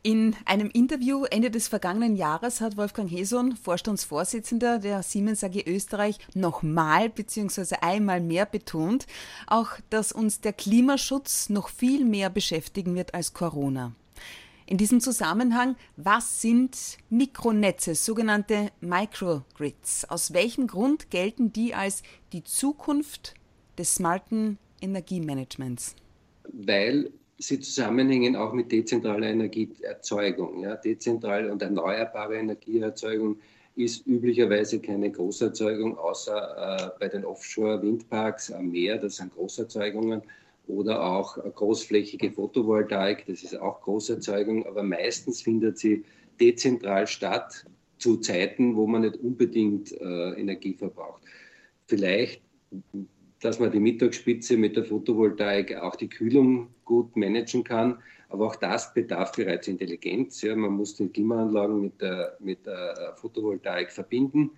In 0.02 0.34
einem 0.46 0.70
Interview 0.70 1.24
Ende 1.24 1.50
des 1.50 1.68
vergangenen 1.68 2.16
Jahres 2.16 2.62
hat 2.62 2.78
Wolfgang 2.78 3.10
Heson, 3.10 3.54
Vorstandsvorsitzender 3.54 4.78
der 4.78 5.02
Siemens 5.02 5.44
AG 5.44 5.66
Österreich, 5.66 6.18
nochmal 6.32 7.10
bzw. 7.10 7.76
einmal 7.82 8.22
mehr 8.22 8.46
betont, 8.46 9.06
auch 9.46 9.72
dass 9.90 10.10
uns 10.12 10.40
der 10.40 10.54
Klimaschutz 10.54 11.50
noch 11.50 11.68
viel 11.68 12.06
mehr 12.06 12.30
beschäftigen 12.30 12.94
wird 12.94 13.12
als 13.12 13.34
Corona. 13.34 13.92
In 14.64 14.78
diesem 14.78 15.02
Zusammenhang, 15.02 15.76
was 15.96 16.40
sind 16.40 16.78
Mikronetze, 17.10 17.94
sogenannte 17.94 18.70
Microgrids? 18.80 20.06
Aus 20.06 20.32
welchem 20.32 20.66
Grund 20.66 21.10
gelten 21.10 21.52
die 21.52 21.74
als 21.74 22.02
die 22.32 22.44
Zukunft 22.44 23.34
des 23.76 23.96
smarten 23.96 24.58
Energiemanagements? 24.80 25.94
Weil 26.50 27.12
sie 27.40 27.58
zusammenhängen 27.58 28.36
auch 28.36 28.52
mit 28.52 28.70
dezentraler 28.70 29.28
Energieerzeugung. 29.28 30.62
Ja. 30.62 30.76
Dezentral 30.76 31.50
und 31.50 31.62
erneuerbare 31.62 32.36
Energieerzeugung 32.36 33.38
ist 33.76 34.06
üblicherweise 34.06 34.80
keine 34.80 35.10
Großerzeugung, 35.10 35.96
außer 35.96 36.92
äh, 36.94 36.98
bei 36.98 37.08
den 37.08 37.24
Offshore-Windparks 37.24 38.52
am 38.52 38.70
Meer, 38.70 38.98
das 38.98 39.16
sind 39.16 39.34
Großerzeugungen, 39.34 40.22
oder 40.66 41.04
auch 41.04 41.36
großflächige 41.54 42.30
Photovoltaik, 42.30 43.26
das 43.26 43.42
ist 43.42 43.58
auch 43.58 43.80
Großerzeugung, 43.80 44.66
aber 44.66 44.82
meistens 44.82 45.42
findet 45.42 45.78
sie 45.78 46.04
dezentral 46.38 47.06
statt, 47.06 47.64
zu 47.98 48.16
Zeiten, 48.16 48.76
wo 48.76 48.86
man 48.86 49.02
nicht 49.02 49.16
unbedingt 49.16 49.92
äh, 49.92 50.30
Energie 50.40 50.74
verbraucht. 50.74 51.22
Vielleicht 51.86 52.40
dass 53.40 53.58
man 53.58 53.72
die 53.72 53.80
Mittagsspitze 53.80 54.56
mit 54.56 54.76
der 54.76 54.84
Photovoltaik 54.84 55.76
auch 55.76 55.96
die 55.96 56.08
Kühlung 56.08 56.68
gut 56.84 57.16
managen 57.16 57.64
kann. 57.64 57.98
Aber 58.28 58.46
auch 58.46 58.56
das 58.56 58.94
bedarf 58.94 59.32
bereits 59.32 59.66
Intelligenz. 59.66 60.42
Ja, 60.42 60.54
man 60.54 60.72
muss 60.72 60.94
die 60.94 61.08
Klimaanlagen 61.08 61.80
mit 61.80 62.00
der, 62.00 62.36
mit 62.38 62.64
der 62.66 63.14
Photovoltaik 63.16 63.90
verbinden. 63.90 64.50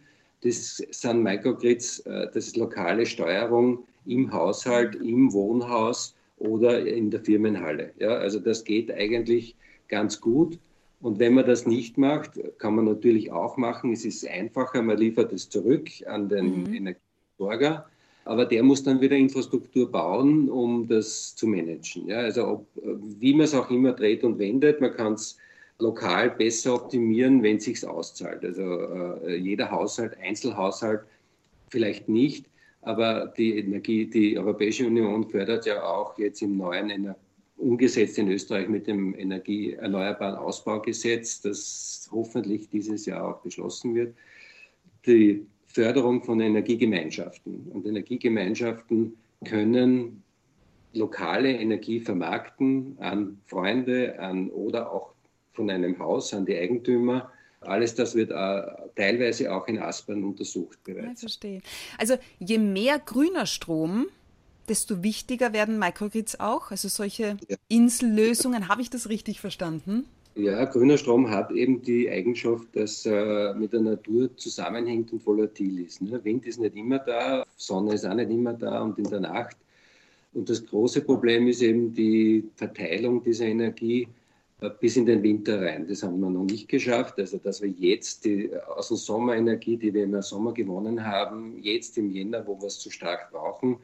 Das 0.43 0.77
sind 0.91 1.23
Microgrids, 1.23 2.01
äh, 2.01 2.27
das 2.35 2.49
ist 2.49 2.57
lokale 2.57 3.07
Steuerung 3.07 3.85
im 4.05 4.33
Haushalt, 4.33 4.97
im 4.97 5.33
Wohnhaus 5.33 6.17
oder 6.39 6.85
in 6.85 7.11
der 7.11 7.21
Firmenhalle. 7.21 7.93
Ja, 7.99 8.17
also 8.17 8.41
das 8.41 8.65
geht 8.65 8.91
eigentlich 8.91 9.55
ganz 9.89 10.21
gut. 10.21 10.59
Und 11.01 11.19
wenn 11.19 11.35
man 11.35 11.47
das 11.47 11.67
nicht 11.67 11.99
macht, 11.99 12.33
kann 12.59 12.75
man 12.75 12.85
natürlich 12.85 13.31
auch 13.31 13.57
machen. 13.57 13.93
Es 13.93 14.05
ist 14.05 14.27
einfacher, 14.27 14.83
man 14.83 14.99
liefert 14.99 15.33
es 15.33 15.49
zurück 15.49 15.89
an 16.07 16.29
den 16.29 16.65
mhm. 16.65 16.75
Energieversorger 16.75 17.87
aber 18.25 18.45
der 18.45 18.63
muss 18.63 18.83
dann 18.83 19.01
wieder 19.01 19.17
Infrastruktur 19.17 19.91
bauen, 19.91 20.49
um 20.49 20.87
das 20.87 21.35
zu 21.35 21.47
managen. 21.47 22.07
Ja, 22.07 22.19
also 22.19 22.47
ob, 22.49 22.67
wie 22.75 23.35
man 23.35 23.45
es 23.45 23.55
auch 23.55 23.71
immer 23.71 23.93
dreht 23.93 24.23
und 24.25 24.39
wendet, 24.39 24.81
man 24.81 24.95
kann 24.95 25.15
es 25.15 25.39
lokal 25.79 26.31
besser 26.31 26.75
optimieren, 26.75 27.43
wenn 27.43 27.57
es 27.57 27.65
sich 27.65 27.87
auszahlt. 27.87 28.45
Also 28.45 28.63
äh, 28.63 29.37
jeder 29.37 29.71
Haushalt, 29.71 30.17
Einzelhaushalt 30.23 31.01
vielleicht 31.71 32.09
nicht, 32.09 32.47
aber 32.83 33.33
die 33.37 33.59
Energie, 33.59 34.07
die 34.07 34.39
Europäische 34.39 34.87
Union 34.87 35.29
fördert 35.29 35.67
ja 35.67 35.83
auch 35.83 36.17
jetzt 36.19 36.43
im 36.43 36.57
neuen 36.57 36.91
Ener 36.91 37.17
umgesetzt 37.57 38.19
in 38.19 38.29
Österreich 38.29 38.69
mit 38.69 38.87
dem 38.87 39.15
Energie 39.15 39.75
Erneuerbaren 39.75 40.35
Ausbaugesetz, 40.37 41.41
das 41.41 42.09
hoffentlich 42.11 42.69
dieses 42.69 43.07
Jahr 43.07 43.25
auch 43.29 43.41
beschlossen 43.41 43.95
wird. 43.95 44.15
Die 45.07 45.47
Förderung 45.73 46.23
von 46.23 46.41
Energiegemeinschaften. 46.41 47.71
Und 47.73 47.87
Energiegemeinschaften 47.87 49.17
können 49.45 50.23
lokale 50.93 51.53
Energie 51.53 52.01
vermarkten 52.01 52.97
an 53.01 53.41
Freunde 53.47 54.19
an, 54.19 54.51
oder 54.51 54.93
auch 54.93 55.15
von 55.53 55.71
einem 55.71 55.99
Haus 55.99 56.35
an 56.35 56.47
die 56.47 56.57
Eigentümer. 56.57 57.31
Alles 57.61 57.95
das 57.95 58.15
wird 58.15 58.31
äh, 58.31 58.63
teilweise 58.97 59.55
auch 59.55 59.67
in 59.69 59.79
Aspern 59.79 60.25
untersucht 60.25 60.83
bereits. 60.85 61.15
Ich 61.15 61.21
verstehe. 61.21 61.63
Also 61.99 62.17
je 62.39 62.59
mehr 62.59 62.99
grüner 62.99 63.47
Strom, 63.47 64.07
desto 64.69 65.03
wichtiger 65.03 65.53
werden 65.53 65.79
Microgrids 65.79 66.41
auch. 66.41 66.71
Also 66.71 66.89
solche 66.89 67.37
ja. 67.49 67.57
Insellösungen, 67.69 68.69
habe 68.69 68.83
ich 68.83 68.91
das 68.91 69.09
richtig 69.09 69.41
verstanden? 69.41 70.07
Ja, 70.35 70.65
grüner 70.65 70.97
Strom 70.97 71.31
hat 71.31 71.51
eben 71.51 71.83
die 71.83 72.09
Eigenschaft, 72.09 72.69
dass 72.75 73.05
er 73.05 73.55
mit 73.55 73.75
der 73.75 73.81
Natur 73.81 74.35
zusammenhängt 74.37 75.13
und 75.13 75.25
volatil 75.27 75.85
ist. 75.85 76.01
Ne? 76.01 76.25
Wind 76.25 76.47
ist 76.47 76.59
nicht 76.59 76.75
immer 76.75 77.01
da, 77.01 77.45
Sonne 77.57 77.95
ist 77.95 78.07
auch 78.07 78.15
nicht 78.15 78.31
immer 78.31 78.55
da 78.55 78.81
und 78.81 78.99
in 78.99 79.11
der 79.11 79.21
Nacht. 79.21 79.57
Und 80.33 80.49
das 80.49 80.65
große 80.65 81.03
Problem 81.03 81.47
ist 81.49 81.61
eben 81.61 81.93
die 81.93 82.45
Verteilung 82.57 83.23
dieser 83.23 83.45
Energie 83.45 84.09
äh, 84.63 84.71
bis 84.81 84.97
in 84.97 85.05
den 85.05 85.23
Winter 85.23 85.61
rein. 85.61 85.87
Das 85.87 86.03
haben 86.03 86.19
wir 86.21 86.31
noch 86.31 86.45
nicht 86.45 86.67
geschafft. 86.69 87.19
Also, 87.19 87.37
dass 87.37 87.61
wir 87.61 87.69
jetzt 87.69 88.25
die, 88.25 88.51
aus 88.75 88.89
der 88.89 88.97
Sommerenergie, 88.97 89.77
die 89.77 89.93
wir 89.93 90.05
im 90.05 90.23
Sommer 90.23 90.55
gewonnen 90.55 91.05
haben, 91.05 91.59
jetzt 91.61 91.99
im 91.99 92.11
Jänner, 92.11 92.47
wo 92.47 92.59
wir 92.59 92.69
es 92.69 92.79
zu 92.79 92.91
stark 92.91 93.31
brauchen, 93.31 93.77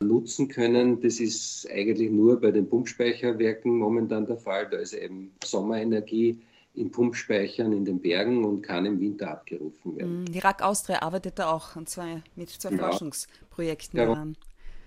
nutzen 0.00 0.48
können. 0.48 1.00
Das 1.00 1.20
ist 1.20 1.68
eigentlich 1.70 2.10
nur 2.10 2.40
bei 2.40 2.50
den 2.50 2.68
Pumpspeicherwerken 2.68 3.78
momentan 3.78 4.26
der 4.26 4.36
Fall. 4.36 4.68
Da 4.70 4.78
ist 4.78 4.92
eben 4.92 5.32
Sommerenergie 5.42 6.38
in 6.74 6.90
Pumpspeichern 6.90 7.72
in 7.72 7.84
den 7.84 8.00
Bergen 8.00 8.44
und 8.44 8.62
kann 8.62 8.84
im 8.84 8.98
Winter 9.00 9.30
abgerufen 9.30 9.96
werden. 9.96 10.24
Mm, 10.24 10.32
die 10.32 10.40
RAK 10.40 10.62
Austria 10.62 11.02
arbeitet 11.02 11.38
da 11.38 11.52
auch 11.52 11.76
und 11.76 11.88
zwar 11.88 12.22
mit 12.34 12.50
zwei 12.50 12.72
ja. 12.72 12.78
Forschungsprojekten 12.78 13.98
ja. 13.98 14.06
daran. 14.06 14.36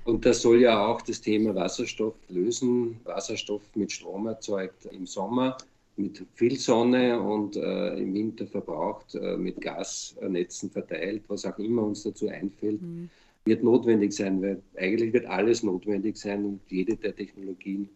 Und 0.03 0.25
das 0.25 0.41
soll 0.41 0.61
ja 0.61 0.85
auch 0.85 1.01
das 1.01 1.19
Thema 1.21 1.53
Wasserstoff 1.55 2.15
lösen. 2.29 2.99
Wasserstoff 3.03 3.61
mit 3.75 3.91
Strom 3.91 4.27
erzeugt 4.27 4.85
im 4.85 5.05
Sommer 5.05 5.57
mit 5.97 6.23
viel 6.35 6.57
Sonne 6.59 7.19
und 7.19 7.55
äh, 7.55 7.95
im 7.95 8.13
Winter 8.13 8.45
verbraucht, 8.45 9.15
äh, 9.15 9.35
mit 9.35 9.59
Gasnetzen 9.59 10.69
verteilt, 10.69 11.23
was 11.27 11.43
auch 11.43 11.57
immer 11.57 11.83
uns 11.83 12.03
dazu 12.03 12.27
einfällt. 12.27 12.81
Mhm 12.81 13.09
wird 13.47 13.63
notwendig 13.63 14.13
sein, 14.13 14.41
weil 14.41 14.61
eigentlich 14.77 15.13
wird 15.13 15.25
alles 15.25 15.63
notwendig 15.63 16.17
sein 16.17 16.45
und 16.45 16.61
jede 16.67 16.95
der 16.95 17.15
Technologien 17.15 17.89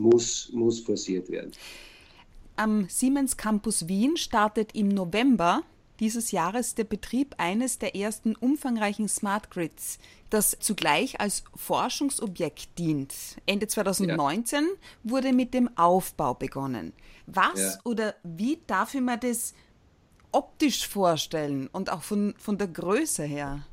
muss, 0.00 0.50
muss 0.52 0.80
forciert 0.80 1.30
werden. 1.30 1.52
Am 2.56 2.88
Siemens 2.88 3.36
Campus 3.36 3.88
Wien 3.88 4.16
startet 4.16 4.74
im 4.74 4.88
November 4.88 5.62
dieses 6.00 6.30
Jahres 6.30 6.74
der 6.74 6.84
Betrieb 6.84 7.34
eines 7.38 7.78
der 7.78 7.96
ersten 7.96 8.36
umfangreichen 8.36 9.08
Smart 9.08 9.50
Grids, 9.50 9.98
das 10.30 10.56
zugleich 10.60 11.20
als 11.20 11.44
Forschungsobjekt 11.56 12.78
dient. 12.78 13.14
Ende 13.46 13.66
2019 13.66 14.64
ja. 14.64 15.10
wurde 15.10 15.32
mit 15.32 15.54
dem 15.54 15.76
Aufbau 15.76 16.34
begonnen. 16.34 16.92
Was 17.26 17.60
ja. 17.60 17.78
oder 17.84 18.14
wie 18.22 18.58
darf 18.66 18.94
ich 18.94 19.00
mir 19.00 19.18
das 19.18 19.54
optisch 20.30 20.86
vorstellen 20.86 21.68
und 21.72 21.90
auch 21.90 22.02
von, 22.02 22.34
von 22.38 22.58
der 22.58 22.68
Größe 22.68 23.24
her? 23.24 23.66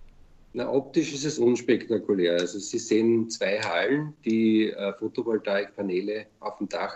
Na, 0.57 0.71
optisch 0.71 1.13
ist 1.13 1.25
es 1.25 1.37
unspektakulär. 1.37 2.35
Also 2.39 2.59
Sie 2.59 2.79
sehen 2.79 3.29
zwei 3.29 3.59
Hallen, 3.59 4.13
die 4.23 4.69
äh, 4.69 4.93
Photovoltaikpaneele 4.93 6.27
auf 6.39 6.59
dem 6.59 6.69
Dach 6.69 6.95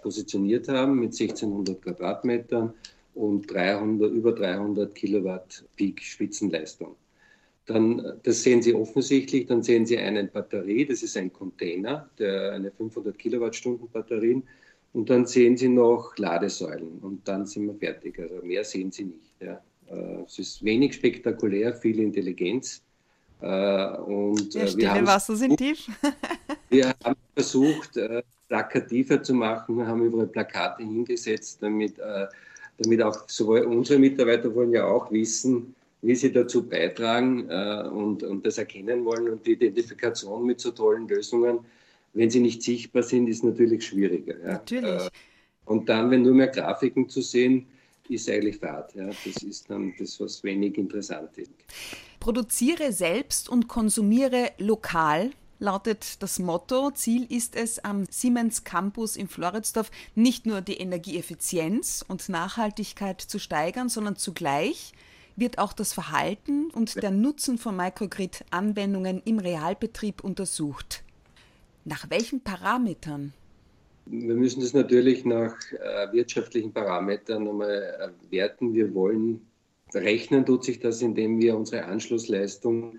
positioniert 0.00 0.68
haben 0.68 0.98
mit 0.98 1.12
1600 1.12 1.82
Quadratmetern 1.82 2.72
und 3.14 3.46
300, 3.52 4.10
über 4.10 4.32
300 4.32 4.94
Kilowatt 4.94 5.66
Peak 5.76 6.00
Spitzenleistung. 6.00 6.96
Dann, 7.66 8.20
das 8.22 8.42
sehen 8.42 8.62
Sie 8.62 8.72
offensichtlich, 8.72 9.44
dann 9.44 9.62
sehen 9.62 9.84
Sie 9.84 9.98
eine 9.98 10.24
Batterie, 10.24 10.86
das 10.86 11.02
ist 11.02 11.14
ein 11.18 11.30
Container, 11.30 12.08
der 12.18 12.52
eine 12.52 12.70
500 12.70 13.18
Kilowattstunden 13.18 13.90
Batterien 13.90 14.44
und 14.94 15.10
dann 15.10 15.26
sehen 15.26 15.58
Sie 15.58 15.68
noch 15.68 16.16
Ladesäulen 16.16 17.00
und 17.02 17.28
dann 17.28 17.44
sind 17.44 17.66
wir 17.66 17.74
fertig. 17.74 18.18
Also 18.18 18.36
mehr 18.36 18.64
sehen 18.64 18.90
Sie 18.90 19.04
nicht. 19.04 19.34
Ja. 19.42 19.62
Äh, 19.90 20.22
es 20.26 20.38
ist 20.38 20.64
wenig 20.64 20.94
spektakulär, 20.94 21.74
viel 21.74 22.00
Intelligenz. 22.00 22.82
Äh, 23.40 23.46
und 23.98 24.54
ja, 24.54 24.76
wir 24.76 24.94
haben 24.94 25.06
Wasser 25.06 25.36
sind 25.36 25.56
tief. 25.56 25.88
wir 26.70 26.94
haben 27.04 27.16
versucht, 27.34 27.98
plakativer 28.48 29.22
zu 29.22 29.34
machen, 29.34 29.76
wir 29.76 29.86
haben 29.86 30.04
überall 30.04 30.26
Plakate 30.26 30.82
hingesetzt, 30.82 31.58
damit, 31.62 31.96
damit 32.78 33.02
auch 33.02 33.28
sowohl 33.28 33.60
unsere 33.60 33.98
Mitarbeiter 33.98 34.52
wollen 34.54 34.72
ja 34.72 34.86
auch 34.86 35.10
wissen, 35.12 35.74
wie 36.00 36.14
sie 36.14 36.32
dazu 36.32 36.66
beitragen 36.66 37.42
und, 37.90 38.22
und 38.22 38.46
das 38.46 38.56
erkennen 38.56 39.04
wollen 39.04 39.28
und 39.28 39.46
die 39.46 39.52
Identifikation 39.52 40.46
mit 40.46 40.60
so 40.60 40.70
tollen 40.70 41.06
Lösungen, 41.06 41.58
wenn 42.14 42.30
sie 42.30 42.40
nicht 42.40 42.62
sichtbar 42.62 43.02
sind, 43.02 43.28
ist 43.28 43.44
natürlich 43.44 43.86
schwieriger. 43.86 44.38
Ja. 44.40 44.52
Natürlich. 44.52 45.08
Und 45.66 45.88
dann, 45.88 46.10
wenn 46.10 46.22
nur 46.22 46.34
mehr 46.34 46.48
Grafiken 46.48 47.08
zu 47.08 47.20
sehen, 47.20 47.66
ist 48.10 48.28
eigentlich 48.28 48.56
Fahrt. 48.56 48.94
Ja. 48.94 49.06
Das 49.06 49.42
ist 49.42 49.68
dann 49.70 49.94
das, 49.98 50.18
was 50.20 50.42
wenig 50.42 50.76
interessant 50.78 51.36
ist. 51.36 51.50
Produziere 52.20 52.92
selbst 52.92 53.48
und 53.48 53.68
konsumiere 53.68 54.52
lokal 54.58 55.30
lautet 55.58 56.22
das 56.22 56.38
Motto. 56.38 56.90
Ziel 56.92 57.26
ist 57.30 57.56
es, 57.56 57.78
am 57.80 58.04
Siemens 58.10 58.64
Campus 58.64 59.16
in 59.16 59.28
Floridsdorf 59.28 59.90
nicht 60.14 60.46
nur 60.46 60.60
die 60.60 60.76
Energieeffizienz 60.76 62.04
und 62.06 62.28
Nachhaltigkeit 62.28 63.20
zu 63.20 63.38
steigern, 63.38 63.88
sondern 63.88 64.16
zugleich 64.16 64.92
wird 65.36 65.58
auch 65.58 65.72
das 65.72 65.92
Verhalten 65.92 66.70
und 66.70 67.00
der 67.02 67.10
Nutzen 67.10 67.58
von 67.58 67.76
Microgrid-Anwendungen 67.76 69.22
im 69.24 69.38
Realbetrieb 69.38 70.22
untersucht. 70.24 71.04
Nach 71.84 72.10
welchen 72.10 72.40
Parametern 72.40 73.32
wir 74.10 74.34
müssen 74.34 74.60
das 74.60 74.72
natürlich 74.72 75.24
nach 75.24 75.56
äh, 75.72 76.12
wirtschaftlichen 76.12 76.72
Parametern 76.72 77.60
äh, 77.60 78.08
werten. 78.30 78.74
Wir 78.74 78.94
wollen, 78.94 79.46
rechnen 79.94 80.46
tut 80.46 80.64
sich 80.64 80.80
das, 80.80 81.02
indem 81.02 81.40
wir 81.40 81.56
unsere 81.56 81.84
Anschlussleistung, 81.84 82.98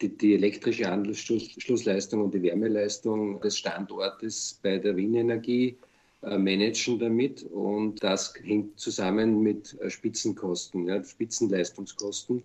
die, 0.00 0.16
die 0.16 0.34
elektrische 0.34 0.90
Anschlussleistung 0.90 2.22
und 2.22 2.34
die 2.34 2.42
Wärmeleistung 2.42 3.40
des 3.40 3.58
Standortes 3.58 4.58
bei 4.62 4.78
der 4.78 4.96
Windenergie 4.96 5.76
äh, 6.22 6.38
managen 6.38 6.98
damit. 6.98 7.42
Und 7.44 8.02
das 8.02 8.34
hängt 8.42 8.78
zusammen 8.78 9.42
mit 9.42 9.78
äh, 9.80 9.90
Spitzenkosten, 9.90 10.86
ja, 10.86 11.02
Spitzenleistungskosten 11.02 12.42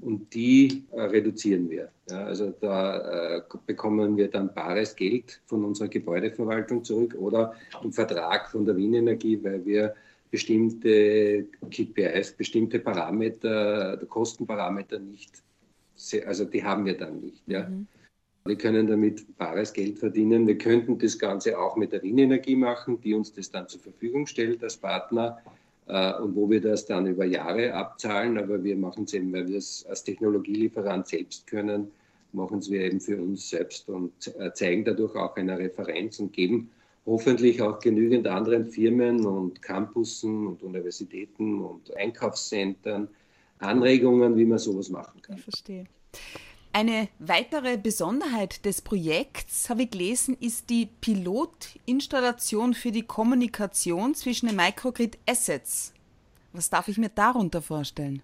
und 0.00 0.32
die 0.34 0.84
äh, 0.92 1.00
reduzieren 1.00 1.70
wir. 1.70 1.90
Ja, 2.10 2.24
also 2.24 2.54
da 2.60 3.36
äh, 3.36 3.42
bekommen 3.66 4.16
wir 4.16 4.28
dann 4.28 4.52
bares 4.52 4.94
Geld 4.96 5.40
von 5.46 5.64
unserer 5.64 5.88
Gebäudeverwaltung 5.88 6.84
zurück 6.84 7.14
oder 7.18 7.54
einen 7.82 7.92
Vertrag 7.92 8.50
von 8.50 8.64
der 8.64 8.76
Wien 8.76 8.94
Energie, 8.94 9.38
weil 9.42 9.64
wir 9.64 9.94
bestimmte 10.30 11.46
KPIs, 11.70 12.32
bestimmte 12.32 12.80
Parameter, 12.80 13.96
Kostenparameter 14.08 14.98
nicht, 14.98 15.42
also 16.26 16.44
die 16.44 16.64
haben 16.64 16.84
wir 16.84 16.96
dann 16.96 17.20
nicht. 17.20 17.42
Ja. 17.46 17.68
Mhm. 17.68 17.86
Wir 18.46 18.58
können 18.58 18.86
damit 18.86 19.38
bares 19.38 19.72
Geld 19.72 19.98
verdienen. 19.98 20.46
Wir 20.46 20.58
könnten 20.58 20.98
das 20.98 21.18
Ganze 21.18 21.58
auch 21.58 21.76
mit 21.76 21.92
der 21.92 22.02
Wien 22.02 22.18
Energie 22.18 22.56
machen, 22.56 23.00
die 23.00 23.14
uns 23.14 23.32
das 23.32 23.50
dann 23.50 23.68
zur 23.68 23.80
Verfügung 23.80 24.26
stellt 24.26 24.62
als 24.62 24.76
Partner 24.76 25.38
äh, 25.46 25.63
und 25.86 26.34
wo 26.34 26.48
wir 26.48 26.60
das 26.60 26.86
dann 26.86 27.06
über 27.06 27.24
Jahre 27.24 27.74
abzahlen. 27.74 28.38
Aber 28.38 28.62
wir 28.62 28.76
machen 28.76 29.04
es 29.04 29.14
eben, 29.14 29.32
weil 29.32 29.48
wir 29.48 29.58
es 29.58 29.84
als 29.88 30.04
Technologielieferant 30.04 31.06
selbst 31.06 31.46
können, 31.46 31.90
machen 32.32 32.58
es 32.58 32.70
wir 32.70 32.80
eben 32.82 33.00
für 33.00 33.20
uns 33.20 33.50
selbst 33.50 33.88
und 33.88 34.12
äh, 34.38 34.52
zeigen 34.52 34.84
dadurch 34.84 35.14
auch 35.14 35.36
eine 35.36 35.58
Referenz 35.58 36.18
und 36.18 36.32
geben 36.32 36.70
hoffentlich 37.06 37.60
auch 37.60 37.80
genügend 37.80 38.26
anderen 38.26 38.64
Firmen 38.64 39.26
und 39.26 39.60
Campussen 39.60 40.46
und 40.46 40.62
Universitäten 40.62 41.60
und 41.60 41.94
Einkaufszentren 41.96 43.08
Anregungen, 43.58 44.36
wie 44.36 44.44
man 44.44 44.58
sowas 44.58 44.90
machen 44.90 45.20
kann. 45.22 45.36
Ich 45.36 45.42
verstehe. 45.42 45.84
Eine 46.76 47.06
weitere 47.20 47.76
Besonderheit 47.76 48.64
des 48.64 48.82
Projekts, 48.82 49.70
habe 49.70 49.84
ich 49.84 49.92
gelesen, 49.92 50.36
ist 50.40 50.70
die 50.70 50.88
Pilotinstallation 51.00 52.74
für 52.74 52.90
die 52.90 53.04
Kommunikation 53.04 54.16
zwischen 54.16 54.48
den 54.48 54.56
Microgrid 54.56 55.16
Assets. 55.24 55.92
Was 56.52 56.70
darf 56.70 56.88
ich 56.88 56.98
mir 56.98 57.10
darunter 57.10 57.62
vorstellen? 57.62 58.22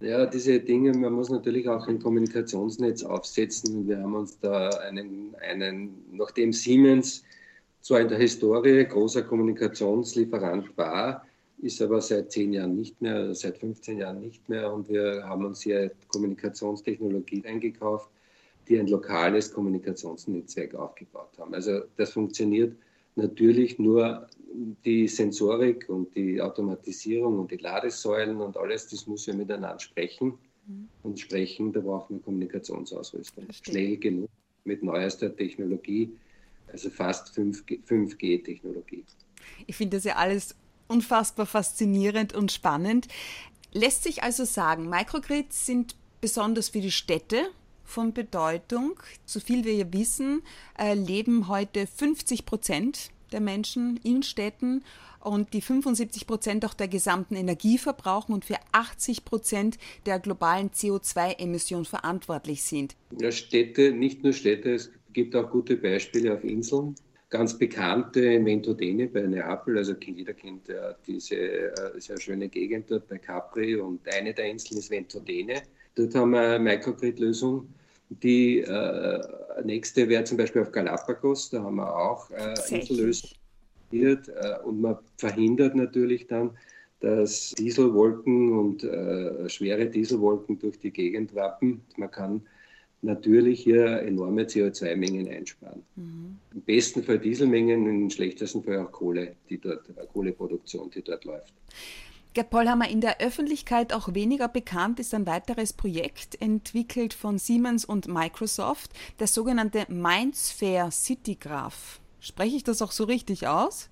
Ja, 0.00 0.26
diese 0.26 0.60
Dinge, 0.60 0.92
man 0.92 1.14
muss 1.14 1.30
natürlich 1.30 1.66
auch 1.66 1.88
ein 1.88 1.98
Kommunikationsnetz 1.98 3.04
aufsetzen. 3.04 3.88
Wir 3.88 4.02
haben 4.02 4.16
uns 4.16 4.38
da 4.38 4.68
einen, 4.68 5.34
einen 5.40 5.94
nachdem 6.12 6.52
Siemens 6.52 7.24
zwar 7.80 8.00
in 8.00 8.08
der 8.08 8.18
Historie 8.18 8.84
großer 8.84 9.22
Kommunikationslieferant 9.22 10.76
war, 10.76 11.26
ist 11.60 11.82
aber 11.82 12.00
seit 12.00 12.30
zehn 12.30 12.52
Jahren 12.52 12.76
nicht 12.76 13.00
mehr, 13.00 13.34
seit 13.34 13.58
15 13.58 13.98
Jahren 13.98 14.20
nicht 14.20 14.48
mehr. 14.48 14.72
Und 14.72 14.88
wir 14.88 15.24
haben 15.24 15.44
uns 15.44 15.62
hier 15.62 15.90
Kommunikationstechnologie 16.08 17.44
eingekauft, 17.44 18.10
die 18.68 18.78
ein 18.78 18.86
lokales 18.86 19.52
Kommunikationsnetzwerk 19.52 20.74
aufgebaut 20.74 21.30
haben. 21.38 21.54
Also 21.54 21.82
das 21.96 22.12
funktioniert 22.12 22.76
natürlich 23.16 23.78
nur 23.78 24.28
die 24.84 25.08
Sensorik 25.08 25.88
und 25.88 26.14
die 26.14 26.40
Automatisierung 26.40 27.40
und 27.40 27.50
die 27.50 27.56
Ladesäulen 27.56 28.40
und 28.40 28.56
alles, 28.56 28.88
das 28.88 29.06
muss 29.06 29.26
ja 29.26 29.34
miteinander 29.34 29.80
sprechen. 29.80 30.34
Mhm. 30.66 30.88
Und 31.02 31.18
sprechen, 31.18 31.72
da 31.72 31.80
brauchen 31.80 32.16
wir 32.16 32.22
Kommunikationsausrüstung. 32.22 33.44
Verstehe. 33.44 33.72
Schnell 33.72 33.96
genug 33.96 34.30
mit 34.64 34.82
neuester 34.82 35.34
Technologie, 35.34 36.10
also 36.70 36.90
fast 36.90 37.36
5G-Technologie. 37.36 39.04
Ich 39.66 39.76
finde 39.76 39.96
das 39.96 40.04
ja 40.04 40.16
alles 40.16 40.54
unfassbar 40.88 41.46
faszinierend 41.46 42.34
und 42.34 42.50
spannend. 42.52 43.08
Lässt 43.72 44.02
sich 44.02 44.22
also 44.22 44.44
sagen, 44.44 44.88
Microgrids 44.88 45.66
sind 45.66 45.94
besonders 46.20 46.70
für 46.70 46.80
die 46.80 46.90
Städte 46.90 47.50
von 47.84 48.12
Bedeutung. 48.12 49.00
So 49.24 49.40
viel 49.40 49.64
wir 49.64 49.74
ja 49.74 49.92
wissen, 49.92 50.42
äh, 50.78 50.94
leben 50.94 51.48
heute 51.48 51.86
50 51.86 52.44
Prozent 52.44 53.10
der 53.32 53.40
Menschen 53.40 53.98
in 54.02 54.22
Städten 54.22 54.82
und 55.20 55.52
die 55.52 55.60
75 55.60 56.26
Prozent 56.26 56.64
auch 56.64 56.74
der 56.74 56.88
gesamten 56.88 57.34
Energie 57.34 57.78
verbrauchen 57.78 58.32
und 58.32 58.44
für 58.44 58.56
80 58.72 59.24
Prozent 59.24 59.78
der 60.06 60.18
globalen 60.18 60.70
CO2-Emissionen 60.70 61.84
verantwortlich 61.84 62.62
sind. 62.62 62.96
Ja, 63.20 63.32
Städte, 63.32 63.92
nicht 63.92 64.22
nur 64.22 64.32
Städte, 64.32 64.74
es 64.74 64.90
gibt 65.12 65.34
auch 65.34 65.50
gute 65.50 65.76
Beispiele 65.76 66.34
auf 66.34 66.44
Inseln. 66.44 66.94
Ganz 67.30 67.58
bekannte 67.58 68.20
in 68.20 68.46
Ventodene 68.46 69.06
bei 69.06 69.20
Neapel, 69.20 69.76
also 69.76 69.94
jeder 70.00 70.32
kennt 70.32 70.68
ja 70.68 70.94
diese 71.06 71.36
äh, 71.36 72.00
sehr 72.00 72.18
schöne 72.18 72.48
Gegend 72.48 72.90
dort 72.90 73.06
bei 73.06 73.18
Capri 73.18 73.76
und 73.76 74.00
eine 74.14 74.32
der 74.32 74.46
Inseln 74.46 74.78
ist 74.78 74.90
Ventodene. 74.90 75.62
Dort 75.94 76.14
haben 76.14 76.30
wir 76.30 76.40
eine 76.40 76.58
Microgrid-Lösung. 76.58 77.68
Die 78.08 78.60
äh, 78.60 79.20
nächste 79.62 80.08
wäre 80.08 80.24
zum 80.24 80.38
Beispiel 80.38 80.62
auf 80.62 80.72
Galapagos, 80.72 81.50
da 81.50 81.62
haben 81.62 81.76
wir 81.76 81.94
auch 81.94 82.30
äh, 82.30 82.54
Insellösungen 82.74 83.36
wird. 83.90 84.28
Äh, 84.28 84.58
und 84.64 84.80
man 84.80 84.96
verhindert 85.18 85.74
natürlich 85.74 86.26
dann, 86.26 86.56
dass 87.00 87.50
Dieselwolken 87.58 88.52
und 88.52 88.84
äh, 88.84 89.48
schwere 89.48 89.86
Dieselwolken 89.86 90.58
durch 90.58 90.78
die 90.78 90.90
Gegend 90.90 91.34
wappen. 91.34 91.82
Man 91.96 92.10
kann 92.10 92.42
natürlich 93.02 93.60
hier 93.60 94.02
enorme 94.02 94.42
CO2-Mengen 94.42 95.28
einsparen. 95.28 95.82
Mhm. 95.96 96.38
Im 96.54 96.60
besten 96.62 97.02
Fall 97.02 97.18
Dieselmengen, 97.18 97.86
im 97.86 98.10
schlechtesten 98.10 98.62
Fall 98.62 98.78
auch 98.78 98.92
Kohle, 98.92 99.36
die 99.48 99.58
dort, 99.58 99.84
Kohleproduktion, 100.12 100.90
die 100.90 101.02
dort 101.02 101.24
läuft. 101.24 101.52
Gerd 102.34 102.50
Pollhammer, 102.50 102.88
in 102.88 103.00
der 103.00 103.20
Öffentlichkeit 103.20 103.92
auch 103.92 104.14
weniger 104.14 104.48
bekannt 104.48 105.00
ist 105.00 105.14
ein 105.14 105.26
weiteres 105.26 105.72
Projekt 105.72 106.40
entwickelt 106.40 107.14
von 107.14 107.38
Siemens 107.38 107.84
und 107.84 108.06
Microsoft, 108.06 108.92
der 109.18 109.26
sogenannte 109.26 109.86
Mindsphere 109.88 110.90
City 110.92 111.36
Graph. 111.36 112.00
Spreche 112.20 112.56
ich 112.56 112.64
das 112.64 112.82
auch 112.82 112.92
so 112.92 113.04
richtig 113.04 113.46
aus? 113.46 113.88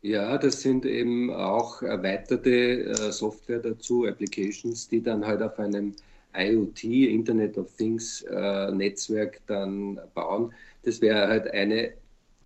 Ja, 0.00 0.38
das 0.38 0.62
sind 0.62 0.86
eben 0.86 1.32
auch 1.32 1.82
erweiterte 1.82 2.50
äh, 2.50 3.12
Software 3.12 3.58
dazu, 3.58 4.06
Applications, 4.06 4.88
die 4.88 5.02
dann 5.02 5.26
halt 5.26 5.42
auf 5.42 5.58
einem 5.58 5.94
IoT, 6.34 6.84
Internet 6.84 7.58
of 7.58 7.74
Things 7.76 8.22
äh, 8.22 8.70
Netzwerk 8.70 9.40
dann 9.46 9.98
bauen. 10.14 10.52
Das 10.82 11.00
wäre 11.00 11.28
halt 11.28 11.50
eine, 11.50 11.92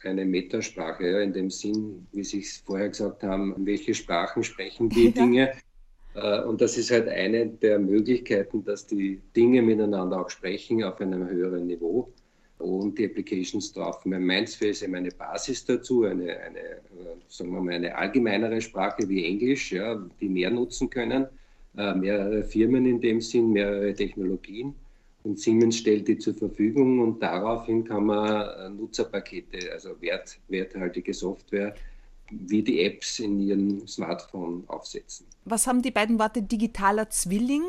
eine 0.05 0.25
Metasprache, 0.25 1.09
ja, 1.09 1.21
in 1.21 1.33
dem 1.33 1.51
Sinn, 1.51 2.07
wie 2.12 2.25
Sie 2.25 2.40
es 2.40 2.59
vorher 2.59 2.88
gesagt 2.88 3.23
haben, 3.23 3.55
welche 3.59 3.95
Sprachen 3.95 4.42
sprechen 4.42 4.88
die 4.88 5.12
Dinge. 5.12 5.53
Äh, 6.14 6.42
und 6.42 6.61
das 6.61 6.77
ist 6.77 6.90
halt 6.90 7.09
eine 7.09 7.47
der 7.47 7.79
Möglichkeiten, 7.79 8.64
dass 8.64 8.87
die 8.87 9.21
Dinge 9.37 9.62
miteinander 9.62 10.21
auch 10.21 10.31
sprechen 10.31 10.83
auf 10.85 11.01
einem 11.01 11.29
höheren 11.29 11.66
Niveau 11.66 12.12
und 12.59 12.99
die 12.99 13.07
Applications 13.07 13.73
drauf. 13.73 14.05
Mein 14.05 14.23
Mindsphere 14.23 14.71
ist 14.71 14.83
eben 14.83 14.95
eine 14.95 15.11
Basis 15.11 15.64
dazu, 15.64 16.05
eine, 16.05 16.38
eine, 16.38 16.81
sagen 17.29 17.53
wir 17.53 17.61
mal, 17.61 17.75
eine 17.75 17.95
allgemeinere 17.95 18.61
Sprache 18.61 19.09
wie 19.09 19.25
Englisch, 19.25 19.73
ja, 19.73 20.01
die 20.21 20.29
mehr 20.29 20.51
nutzen 20.51 20.88
können, 20.88 21.25
äh, 21.25 21.29
mehrere 21.74 22.44
Firmen 22.44 22.87
in 22.87 23.00
dem 23.00 23.20
Sinn, 23.20 23.52
mehrere 23.52 23.94
Technologien. 23.94 24.74
Und 25.24 25.38
Siemens 25.38 25.78
stellt 25.78 26.08
die 26.08 26.18
zur 26.18 26.35
Verfügung 26.35 26.98
und 26.98 27.22
daraufhin 27.22 27.85
kann 27.85 28.06
man 28.06 28.42
äh, 28.42 28.70
Nutzerpakete, 28.70 29.72
also 29.72 29.90
wert, 30.00 30.38
werthaltige 30.48 31.14
Software, 31.14 31.74
wie 32.30 32.62
die 32.62 32.80
Apps 32.80 33.20
in 33.20 33.38
ihrem 33.40 33.87
Smartphone 33.87 34.64
aufsetzen. 34.66 35.26
Was 35.44 35.66
haben 35.66 35.80
die 35.80 35.92
beiden 35.92 36.18
Worte 36.18 36.42
digitaler 36.42 37.08
Zwilling 37.11 37.62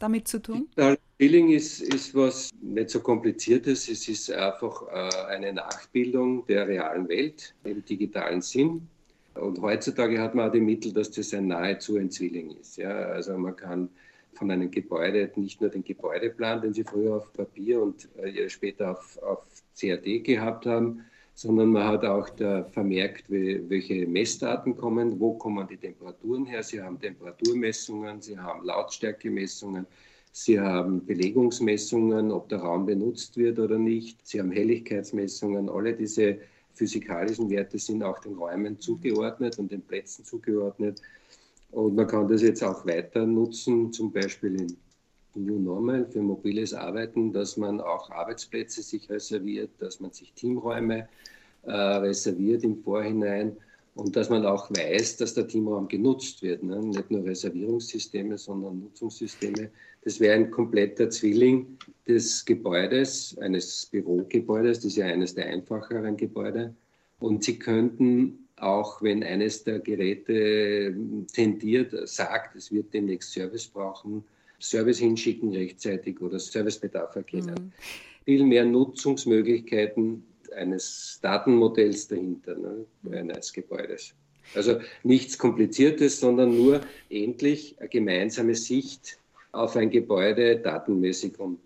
damit 0.00 0.26
zu 0.26 0.42
tun? 0.42 0.66
Digitaler 0.76 0.98
Billing 1.16 1.50
ist, 1.50 1.80
ist 1.80 2.12
was 2.14 2.50
nicht 2.60 2.90
so 2.90 2.98
kompliziertes. 2.98 3.88
Es 3.88 4.08
ist 4.08 4.32
einfach 4.32 4.82
äh, 4.88 5.26
eine 5.28 5.52
Nachbildung 5.52 6.44
der 6.46 6.66
realen 6.66 7.08
Welt 7.08 7.54
im 7.62 7.84
digitalen 7.84 8.42
Sinn. 8.42 8.88
Und 9.34 9.60
heutzutage 9.60 10.20
hat 10.20 10.34
man 10.34 10.48
auch 10.48 10.52
die 10.52 10.60
Mittel, 10.60 10.92
dass 10.92 11.10
das 11.10 11.34
ein 11.34 11.48
nahezu 11.48 11.96
ein 11.96 12.10
Zwilling 12.10 12.52
ist. 12.52 12.76
Ja? 12.76 12.90
Also 12.90 13.36
man 13.36 13.56
kann 13.56 13.88
von 14.34 14.50
einem 14.50 14.70
Gebäude 14.70 15.30
nicht 15.36 15.60
nur 15.60 15.70
den 15.70 15.84
Gebäudeplan, 15.84 16.60
den 16.62 16.72
Sie 16.72 16.84
früher 16.84 17.16
auf 17.16 17.32
Papier 17.32 17.82
und 17.82 18.08
äh, 18.16 18.48
später 18.48 18.92
auf, 18.92 19.18
auf 19.22 19.44
CAD 19.78 20.24
gehabt 20.24 20.66
haben, 20.66 21.04
sondern 21.34 21.70
man 21.70 21.84
hat 21.88 22.04
auch 22.04 22.28
vermerkt, 22.70 23.24
welche 23.28 24.06
Messdaten 24.06 24.76
kommen, 24.76 25.18
wo 25.18 25.34
kommen 25.34 25.66
die 25.66 25.76
Temperaturen 25.76 26.46
her. 26.46 26.62
Sie 26.62 26.80
haben 26.80 27.00
Temperaturmessungen, 27.00 28.20
Sie 28.20 28.38
haben 28.38 28.64
Lautstärkemessungen, 28.64 29.86
Sie 30.30 30.60
haben 30.60 31.04
Belegungsmessungen, 31.04 32.30
ob 32.30 32.48
der 32.48 32.58
Raum 32.58 32.86
benutzt 32.86 33.36
wird 33.36 33.58
oder 33.58 33.78
nicht. 33.78 34.24
Sie 34.26 34.40
haben 34.40 34.52
Helligkeitsmessungen. 34.52 35.68
Alle 35.68 35.94
diese 35.94 36.38
physikalischen 36.74 37.48
Werte 37.50 37.78
sind 37.78 38.02
auch 38.02 38.18
den 38.18 38.34
Räumen 38.34 38.78
zugeordnet 38.80 39.58
und 39.58 39.70
den 39.70 39.82
Plätzen 39.82 40.24
zugeordnet. 40.24 41.00
Und 41.70 41.94
man 41.94 42.06
kann 42.06 42.28
das 42.28 42.42
jetzt 42.42 42.62
auch 42.62 42.86
weiter 42.86 43.26
nutzen, 43.26 43.92
zum 43.92 44.12
Beispiel 44.12 44.60
in 44.60 44.76
New 45.34 45.58
Normal 45.58 46.06
für 46.06 46.22
mobiles 46.22 46.72
Arbeiten, 46.72 47.32
dass 47.32 47.56
man 47.56 47.80
auch 47.80 48.10
Arbeitsplätze 48.10 48.82
sich 48.82 49.10
reserviert, 49.10 49.70
dass 49.78 49.98
man 49.98 50.12
sich 50.12 50.32
Teamräume 50.34 51.08
äh, 51.62 51.72
reserviert 51.72 52.62
im 52.62 52.76
Vorhinein 52.76 53.56
und 53.94 54.16
dass 54.16 54.28
man 54.28 54.44
auch 54.44 54.70
weiß, 54.70 55.18
dass 55.18 55.34
der 55.34 55.46
Teamraum 55.46 55.86
genutzt 55.86 56.42
wird. 56.42 56.62
Ne? 56.62 56.80
Nicht 56.80 57.10
nur 57.10 57.24
Reservierungssysteme, 57.24 58.36
sondern 58.38 58.80
Nutzungssysteme. 58.80 59.70
Das 60.02 60.18
wäre 60.18 60.34
ein 60.34 60.50
kompletter 60.50 61.08
Zwilling 61.10 61.78
des 62.06 62.44
Gebäudes, 62.44 63.36
eines 63.38 63.86
Bürogebäudes. 63.86 64.78
Das 64.78 64.86
ist 64.86 64.96
ja 64.96 65.06
eines 65.06 65.34
der 65.34 65.46
einfacheren 65.46 66.16
Gebäude. 66.16 66.74
Und 67.20 67.44
Sie 67.44 67.58
könnten 67.58 68.48
auch, 68.56 69.00
wenn 69.00 69.22
eines 69.22 69.62
der 69.62 69.78
Geräte 69.78 70.94
tendiert, 71.32 72.08
sagt, 72.08 72.56
es 72.56 72.72
wird 72.72 72.92
demnächst 72.92 73.32
Service 73.32 73.66
brauchen, 73.66 74.24
Service 74.60 74.98
hinschicken 74.98 75.52
rechtzeitig 75.52 76.20
oder 76.20 76.38
Servicebedarf 76.38 77.14
erkennen. 77.16 77.54
Mhm. 77.54 77.72
Viel 78.24 78.44
mehr 78.44 78.64
Nutzungsmöglichkeiten 78.64 80.24
eines 80.54 81.18
Datenmodells 81.22 82.08
dahinter, 82.08 82.56
ne, 82.56 82.86
eines 83.10 83.52
Gebäudes. 83.52 84.14
Also 84.54 84.80
nichts 85.02 85.38
Kompliziertes, 85.38 86.20
sondern 86.20 86.54
nur 86.56 86.80
endlich 87.08 87.76
eine 87.78 87.88
gemeinsame 87.88 88.54
Sicht 88.54 89.18
auf 89.52 89.74
ein 89.76 89.88
Gebäude 89.90 90.58
datenmäßig 90.58 91.38
und 91.38 91.60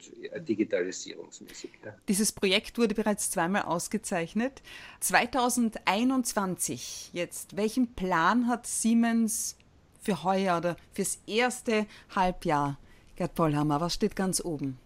digitalisierungsmäßig. 0.47 1.71
Ja. 1.85 1.95
Dieses 2.07 2.31
Projekt 2.33 2.79
wurde 2.79 2.95
bereits 2.95 3.31
zweimal 3.31 3.63
ausgezeichnet. 3.63 4.63
2021 5.01 7.11
jetzt, 7.15 7.57
welchen 7.57 7.95
Plan 7.95 8.47
hat 8.47 8.67
Siemens 8.67 9.57
für 10.03 10.23
heuer 10.23 10.59
oder 10.59 10.77
fürs 10.93 11.19
erste 11.27 11.87
Halbjahr? 12.15 12.79
Gerd 13.17 13.35
Pollhammer, 13.35 13.81
was 13.81 13.95
steht 13.95 14.15
ganz 14.15 14.45
oben? 14.45 14.79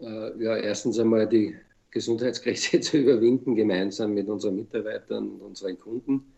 Äh, 0.00 0.42
ja, 0.42 0.56
erstens 0.56 0.98
einmal 0.98 1.28
die 1.28 1.54
Gesundheitskrise 1.92 2.80
zu 2.80 2.98
überwinden, 2.98 3.54
gemeinsam 3.54 4.14
mit 4.14 4.28
unseren 4.28 4.56
Mitarbeitern 4.56 5.28
und 5.28 5.40
unseren 5.42 5.78
Kunden. 5.78 6.32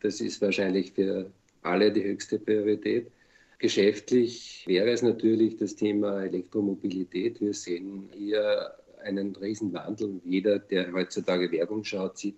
Das 0.00 0.20
ist 0.20 0.40
wahrscheinlich 0.40 0.92
für 0.92 1.30
alle 1.62 1.92
die 1.92 2.02
höchste 2.02 2.38
Priorität. 2.38 3.10
Geschäftlich 3.58 4.64
wäre 4.66 4.90
es 4.90 5.02
natürlich 5.02 5.56
das 5.56 5.76
Thema 5.76 6.24
Elektromobilität. 6.24 7.40
Wir 7.40 7.54
sehen 7.54 8.08
hier 8.12 8.72
einen 9.04 9.36
riesen 9.36 9.72
Wandel. 9.72 10.20
Jeder, 10.24 10.58
der 10.58 10.92
heutzutage 10.92 11.50
Werbung 11.52 11.84
schaut, 11.84 12.18
sieht, 12.18 12.36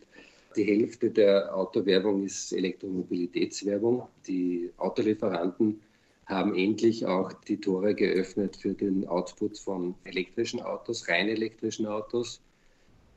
die 0.57 0.65
Hälfte 0.65 1.11
der 1.11 1.57
Autowerbung 1.57 2.25
ist 2.25 2.53
Elektromobilitätswerbung. 2.53 4.07
Die 4.27 4.71
Autolieferanten 4.77 5.81
haben 6.27 6.55
endlich 6.55 7.07
auch 7.07 7.33
die 7.33 7.61
Tore 7.61 7.95
geöffnet 7.95 8.57
für 8.57 8.75
den 8.75 9.07
Output 9.09 9.59
von 9.59 9.95
elektrischen 10.05 10.61
Autos, 10.61 11.09
rein 11.09 11.29
elektrischen 11.29 11.87
Autos. 11.87 12.41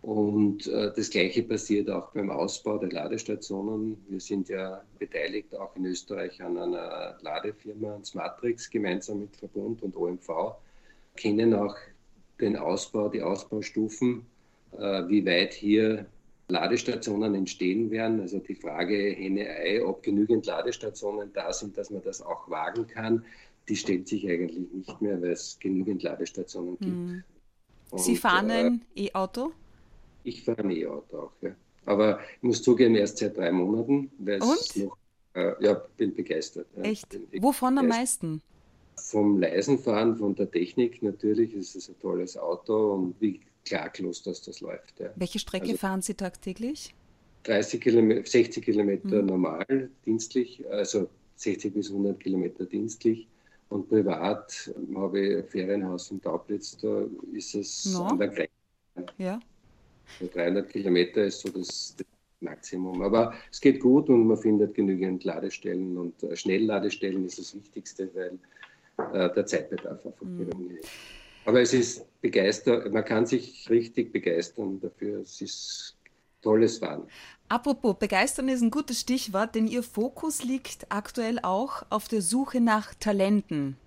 Und 0.01 0.67
äh, 0.67 0.91
das 0.95 1.09
Gleiche 1.09 1.43
passiert 1.43 1.89
auch 1.89 2.11
beim 2.11 2.29
Ausbau 2.29 2.77
der 2.77 2.91
Ladestationen. 2.91 3.97
Wir 4.07 4.19
sind 4.19 4.47
ja 4.47 4.81
beteiligt 4.99 5.55
auch 5.55 5.75
in 5.75 5.85
Österreich 5.85 6.41
an 6.41 6.57
einer 6.57 7.17
Ladefirma, 7.21 7.99
Smartrix, 8.03 8.69
gemeinsam 8.69 9.21
mit 9.21 9.35
Verbund 9.35 9.81
und 9.81 9.95
OMV, 9.95 10.55
kennen 11.15 11.53
auch 11.53 11.75
den 12.39 12.55
Ausbau, 12.55 13.09
die 13.09 13.21
Ausbaustufen, 13.21 14.25
äh, 14.77 15.07
wie 15.07 15.25
weit 15.25 15.53
hier 15.53 16.05
Ladestationen 16.49 17.35
entstehen 17.35 17.89
werden. 17.91 18.21
Also 18.21 18.39
die 18.39 18.55
Frage 18.55 18.95
Henne-Ei, 18.95 19.83
ob 19.83 20.03
genügend 20.03 20.45
Ladestationen 20.45 21.33
da 21.33 21.51
sind, 21.51 21.77
dass 21.77 21.89
man 21.89 22.03
das 22.03 22.21
auch 22.21 22.49
wagen 22.49 22.87
kann, 22.87 23.25
die 23.67 23.75
stellt 23.75 24.07
sich 24.07 24.29
eigentlich 24.29 24.71
nicht 24.71 25.01
mehr, 25.01 25.21
weil 25.21 25.31
es 25.31 25.57
genügend 25.59 26.03
Ladestationen 26.03 26.77
gibt. 26.79 26.91
Hm. 26.91 27.23
Und, 27.89 27.99
Sie 27.99 28.15
fahren 28.15 28.49
äh, 28.49 28.53
ein 28.53 28.81
E-Auto? 28.95 29.51
Ich 30.27 30.43
fahre 30.43 30.59
ein 30.59 30.71
E-Auto 30.71 31.17
auch, 31.17 31.31
ja. 31.41 31.55
Aber 31.85 32.19
ich 32.35 32.43
muss 32.43 32.61
zugeben, 32.61 32.95
erst 32.95 33.17
seit 33.17 33.37
drei 33.37 33.49
Monaten. 33.49 34.11
Weil 34.17 34.41
Und? 34.41 34.75
Noch, 34.75 34.97
äh, 35.33 35.53
ja, 35.63 35.81
bin 35.95 36.13
begeistert. 36.13 36.67
Ja. 36.75 36.83
Echt? 36.83 37.09
Bin 37.09 37.41
Wovon 37.41 37.75
begeistert. 37.75 37.77
am 37.77 37.87
meisten? 37.87 38.41
Vom 38.97 39.39
leisen 39.39 39.79
Fahren, 39.79 40.17
von 40.17 40.35
der 40.35 40.51
Technik 40.51 41.01
natürlich. 41.01 41.53
Es 41.53 41.75
ist 41.75 41.87
ein 41.87 41.97
tolles 42.01 42.35
Auto 42.35 42.93
und 42.93 43.15
wie 43.21 43.39
klaglos, 43.63 44.21
dass 44.21 44.41
das 44.41 44.59
läuft. 44.59 44.99
Ja. 44.99 45.11
Welche 45.15 45.39
Strecke 45.39 45.67
also, 45.67 45.77
fahren 45.77 46.01
Sie 46.01 46.13
tagtäglich? 46.13 46.93
30 47.43 47.79
Kilometer, 47.79 48.27
60 48.27 48.65
Kilometer 48.65 49.21
mhm. 49.21 49.27
normal, 49.27 49.89
dienstlich, 50.05 50.69
also 50.69 51.07
60 51.37 51.73
bis 51.73 51.89
100 51.89 52.19
Kilometer 52.19 52.65
dienstlich. 52.65 53.29
Und 53.69 53.87
privat 53.87 54.73
habe 54.93 55.19
ich 55.21 55.37
ein 55.37 55.45
Ferienhaus 55.45 56.11
in 56.11 56.21
Taublitz, 56.21 56.77
da 56.77 57.05
ist 57.33 57.55
es 57.55 57.85
no. 57.93 58.03
an 58.03 58.17
der 58.19 58.27
Grenze. 58.27 58.51
Ja. 59.17 59.39
300 60.33 60.69
Kilometer 60.69 61.25
ist 61.25 61.41
so 61.41 61.49
das, 61.49 61.95
das, 61.97 62.05
Maximum. 62.39 63.01
Aber 63.01 63.33
es 63.51 63.59
geht 63.59 63.79
gut 63.79 64.09
und 64.09 64.27
man 64.27 64.37
findet 64.37 64.75
genügend 64.75 65.23
Ladestellen 65.23 65.97
und 65.97 66.21
äh, 66.23 66.35
Schnellladestellen 66.35 67.25
ist 67.25 67.39
das 67.39 67.55
Wichtigste, 67.55 68.09
weil 68.13 68.37
äh, 69.13 69.33
der 69.33 69.45
Zeitbedarf 69.45 70.05
einfach 70.05 70.21
mhm. 70.21 70.37
gering 70.37 70.77
ist. 70.77 70.89
Aber 71.45 71.61
es 71.61 71.73
ist 71.73 72.05
begeistert, 72.21 72.91
man 72.91 73.05
kann 73.05 73.25
sich 73.25 73.69
richtig 73.69 74.11
begeistern 74.11 74.79
dafür. 74.81 75.21
Es 75.21 75.41
ist 75.41 75.97
tolles 76.41 76.79
Fahren. 76.79 77.03
Apropos, 77.49 77.97
begeistern 77.97 78.49
ist 78.49 78.61
ein 78.61 78.71
gutes 78.71 78.99
Stichwort, 78.99 79.55
denn 79.55 79.67
Ihr 79.67 79.83
Fokus 79.83 80.43
liegt 80.43 80.87
aktuell 80.89 81.39
auch 81.41 81.83
auf 81.89 82.09
der 82.09 82.21
Suche 82.21 82.59
nach 82.59 82.93
Talenten, 82.95 83.77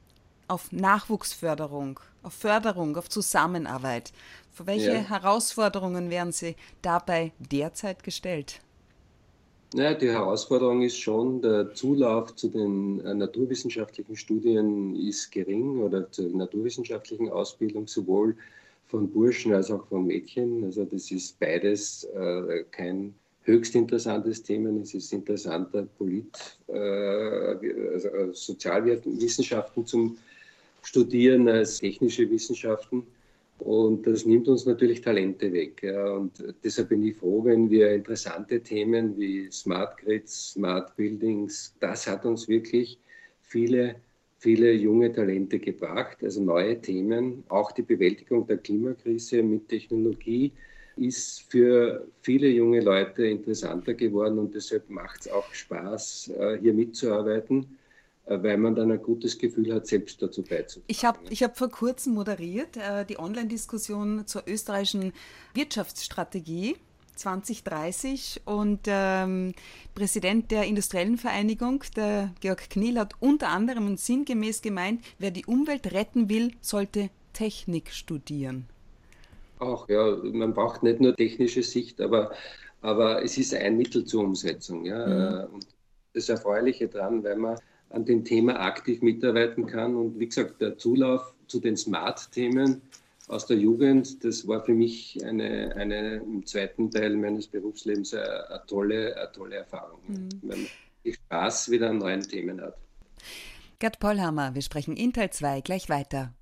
auf 0.51 0.73
Nachwuchsförderung, 0.73 2.01
auf 2.23 2.35
Förderung, 2.35 2.97
auf 2.97 3.09
Zusammenarbeit. 3.09 4.13
Vor 4.53 4.67
welche 4.67 4.93
ja. 4.93 5.09
Herausforderungen 5.09 6.11
werden 6.11 6.33
Sie 6.33 6.57
dabei 6.83 7.33
derzeit 7.39 8.03
gestellt? 8.03 8.61
Naja, 9.73 9.95
die 9.95 10.09
Herausforderung 10.09 10.83
ist 10.83 10.99
schon, 10.99 11.41
der 11.41 11.73
Zulauf 11.75 12.35
zu 12.35 12.49
den 12.49 13.01
äh, 13.05 13.15
naturwissenschaftlichen 13.15 14.17
Studien 14.17 14.97
ist 14.97 15.31
gering 15.31 15.79
oder 15.79 16.11
zur 16.11 16.29
naturwissenschaftlichen 16.31 17.31
Ausbildung 17.31 17.87
sowohl 17.87 18.37
von 18.89 19.09
Burschen 19.09 19.55
als 19.55 19.71
auch 19.71 19.87
von 19.87 20.09
Mädchen. 20.09 20.65
Also 20.65 20.85
das 20.85 21.13
ist 21.13 21.39
beides 21.39 22.03
äh, 22.03 22.65
kein 22.73 23.15
höchst 23.43 23.77
interessantes 23.77 24.43
Thema. 24.43 24.71
Es 24.81 24.93
ist 24.95 25.13
interessanter 25.13 25.87
Polit, 25.97 26.59
äh, 26.67 26.73
also 27.93 28.09
äh, 28.09 28.29
Sozialwissenschaften 28.33 29.87
zum 29.87 30.19
Studieren 30.83 31.49
als 31.49 31.79
technische 31.79 32.29
Wissenschaften. 32.31 33.07
Und 33.61 34.07
das 34.07 34.25
nimmt 34.25 34.49
uns 34.49 34.65
natürlich 34.65 35.03
Talente 35.03 35.53
weg. 35.53 35.83
Ja. 35.83 36.15
Und 36.15 36.43
deshalb 36.65 36.89
bin 36.89 37.03
ich 37.03 37.17
froh, 37.17 37.45
wenn 37.45 37.71
wir 37.71 37.93
interessante 37.93 38.61
Themen 38.61 39.17
wie 39.19 39.51
Smart 39.51 39.99
Grids, 39.99 40.53
Smart 40.53 40.97
Buildings, 40.97 41.75
das 41.79 42.07
hat 42.07 42.25
uns 42.25 42.49
wirklich 42.49 42.99
viele, 43.43 43.97
viele 44.39 44.73
junge 44.73 45.13
Talente 45.13 45.59
gebracht, 45.59 46.19
also 46.23 46.43
neue 46.43 46.81
Themen. 46.81 47.45
Auch 47.49 47.73
die 47.73 47.83
Bewältigung 47.83 48.47
der 48.47 48.57
Klimakrise 48.57 49.43
mit 49.43 49.69
Technologie 49.69 50.53
ist 50.97 51.43
für 51.51 52.07
viele 52.23 52.49
junge 52.49 52.81
Leute 52.81 53.27
interessanter 53.27 53.95
geworden 53.95 54.39
und 54.39 54.55
deshalb 54.55 54.89
macht 54.89 55.21
es 55.21 55.33
auch 55.33 55.53
Spaß, 55.53 56.33
äh, 56.39 56.59
hier 56.61 56.73
mitzuarbeiten. 56.73 57.79
Äh, 58.31 58.43
weil 58.45 58.57
man 58.57 58.75
dann 58.75 58.93
ein 58.93 59.03
gutes 59.03 59.37
Gefühl 59.39 59.75
hat, 59.75 59.87
selbst 59.87 60.23
dazu 60.23 60.43
beizutragen. 60.43 60.85
Ich 60.87 61.05
habe 61.05 61.19
ich 61.29 61.43
hab 61.43 61.59
vor 61.59 61.69
kurzem 61.69 62.15
moderiert 62.15 62.77
äh, 62.77 63.05
die 63.05 63.19
Online-Diskussion 63.19 64.27
zur 64.27 64.45
österreichischen 64.47 65.13
Wirtschaftsstrategie 65.55 66.77
2030 67.17 68.43
und 68.47 68.81
ähm, 68.87 69.53
Präsident 69.95 70.51
der 70.53 70.65
Industriellen 70.65 71.19
Vereinigung, 71.19 71.83
der 71.97 72.31
Georg 72.41 72.71
Kniel, 72.71 72.99
hat 72.99 73.15
unter 73.19 73.49
anderem 73.49 73.89
und 73.89 74.01
sinngemäß 74.01 74.63
gemeint, 74.63 75.03
wer 75.19 75.33
die 75.33 75.45
Umwelt 75.45 75.93
retten 75.93 76.31
will, 76.31 76.53
sollte 76.61 77.11
Technik 77.33 77.91
studieren. 77.91 78.67
Auch, 79.59 79.89
ja, 79.89 80.17
man 80.23 80.55
braucht 80.55 80.83
nicht 80.83 81.01
nur 81.01 81.15
technische 81.15 81.63
Sicht, 81.63 82.01
aber, 82.01 82.33
aber 82.81 83.23
es 83.23 83.37
ist 83.37 83.55
ein 83.55 83.77
Mittel 83.77 84.05
zur 84.05 84.25
Umsetzung. 84.25 84.87
Ja? 84.87 85.47
Mhm. 85.49 85.55
Und 85.55 85.67
das 86.15 86.29
Erfreuliche 86.29 86.89
daran, 86.89 87.23
weil 87.23 87.37
man 87.37 87.59
an 87.91 88.05
dem 88.05 88.25
Thema 88.25 88.59
aktiv 88.61 89.03
mitarbeiten 89.03 89.67
kann. 89.67 89.95
Und 89.95 90.19
wie 90.19 90.27
gesagt, 90.27 90.61
der 90.61 90.79
Zulauf 90.79 91.35
zu 91.47 91.61
den 91.61 91.77
Smart-Themen 91.77 92.81
aus 93.29 93.47
der 93.47 93.59
Jugend, 93.59 94.25
das 94.25 94.47
war 94.47 94.65
für 94.65 94.75
mich 94.75 95.25
eine, 95.25 95.75
eine 95.77 96.17
im 96.17 96.45
zweiten 96.47 96.91
Teil 96.91 97.17
meines 97.17 97.47
Berufslebens 97.47 98.15
eine, 98.15 98.49
eine 98.51 98.67
tolle, 98.67 99.17
eine 99.17 99.33
tolle 99.33 99.57
Erfahrung, 99.57 100.01
mhm. 100.07 100.29
weil 100.43 100.59
man 100.59 101.13
Spaß 101.13 101.71
wieder 101.71 101.91
an 101.91 101.99
neuen 101.99 102.23
Themen 102.23 102.61
hat. 102.61 102.77
Gerd 103.79 103.99
Pollhammer, 103.99 104.55
wir 104.55 104.63
sprechen 104.63 104.97
in 104.97 105.13
Teil 105.13 105.31
2 105.31 105.63
gleich 105.63 105.89
weiter. 105.89 106.35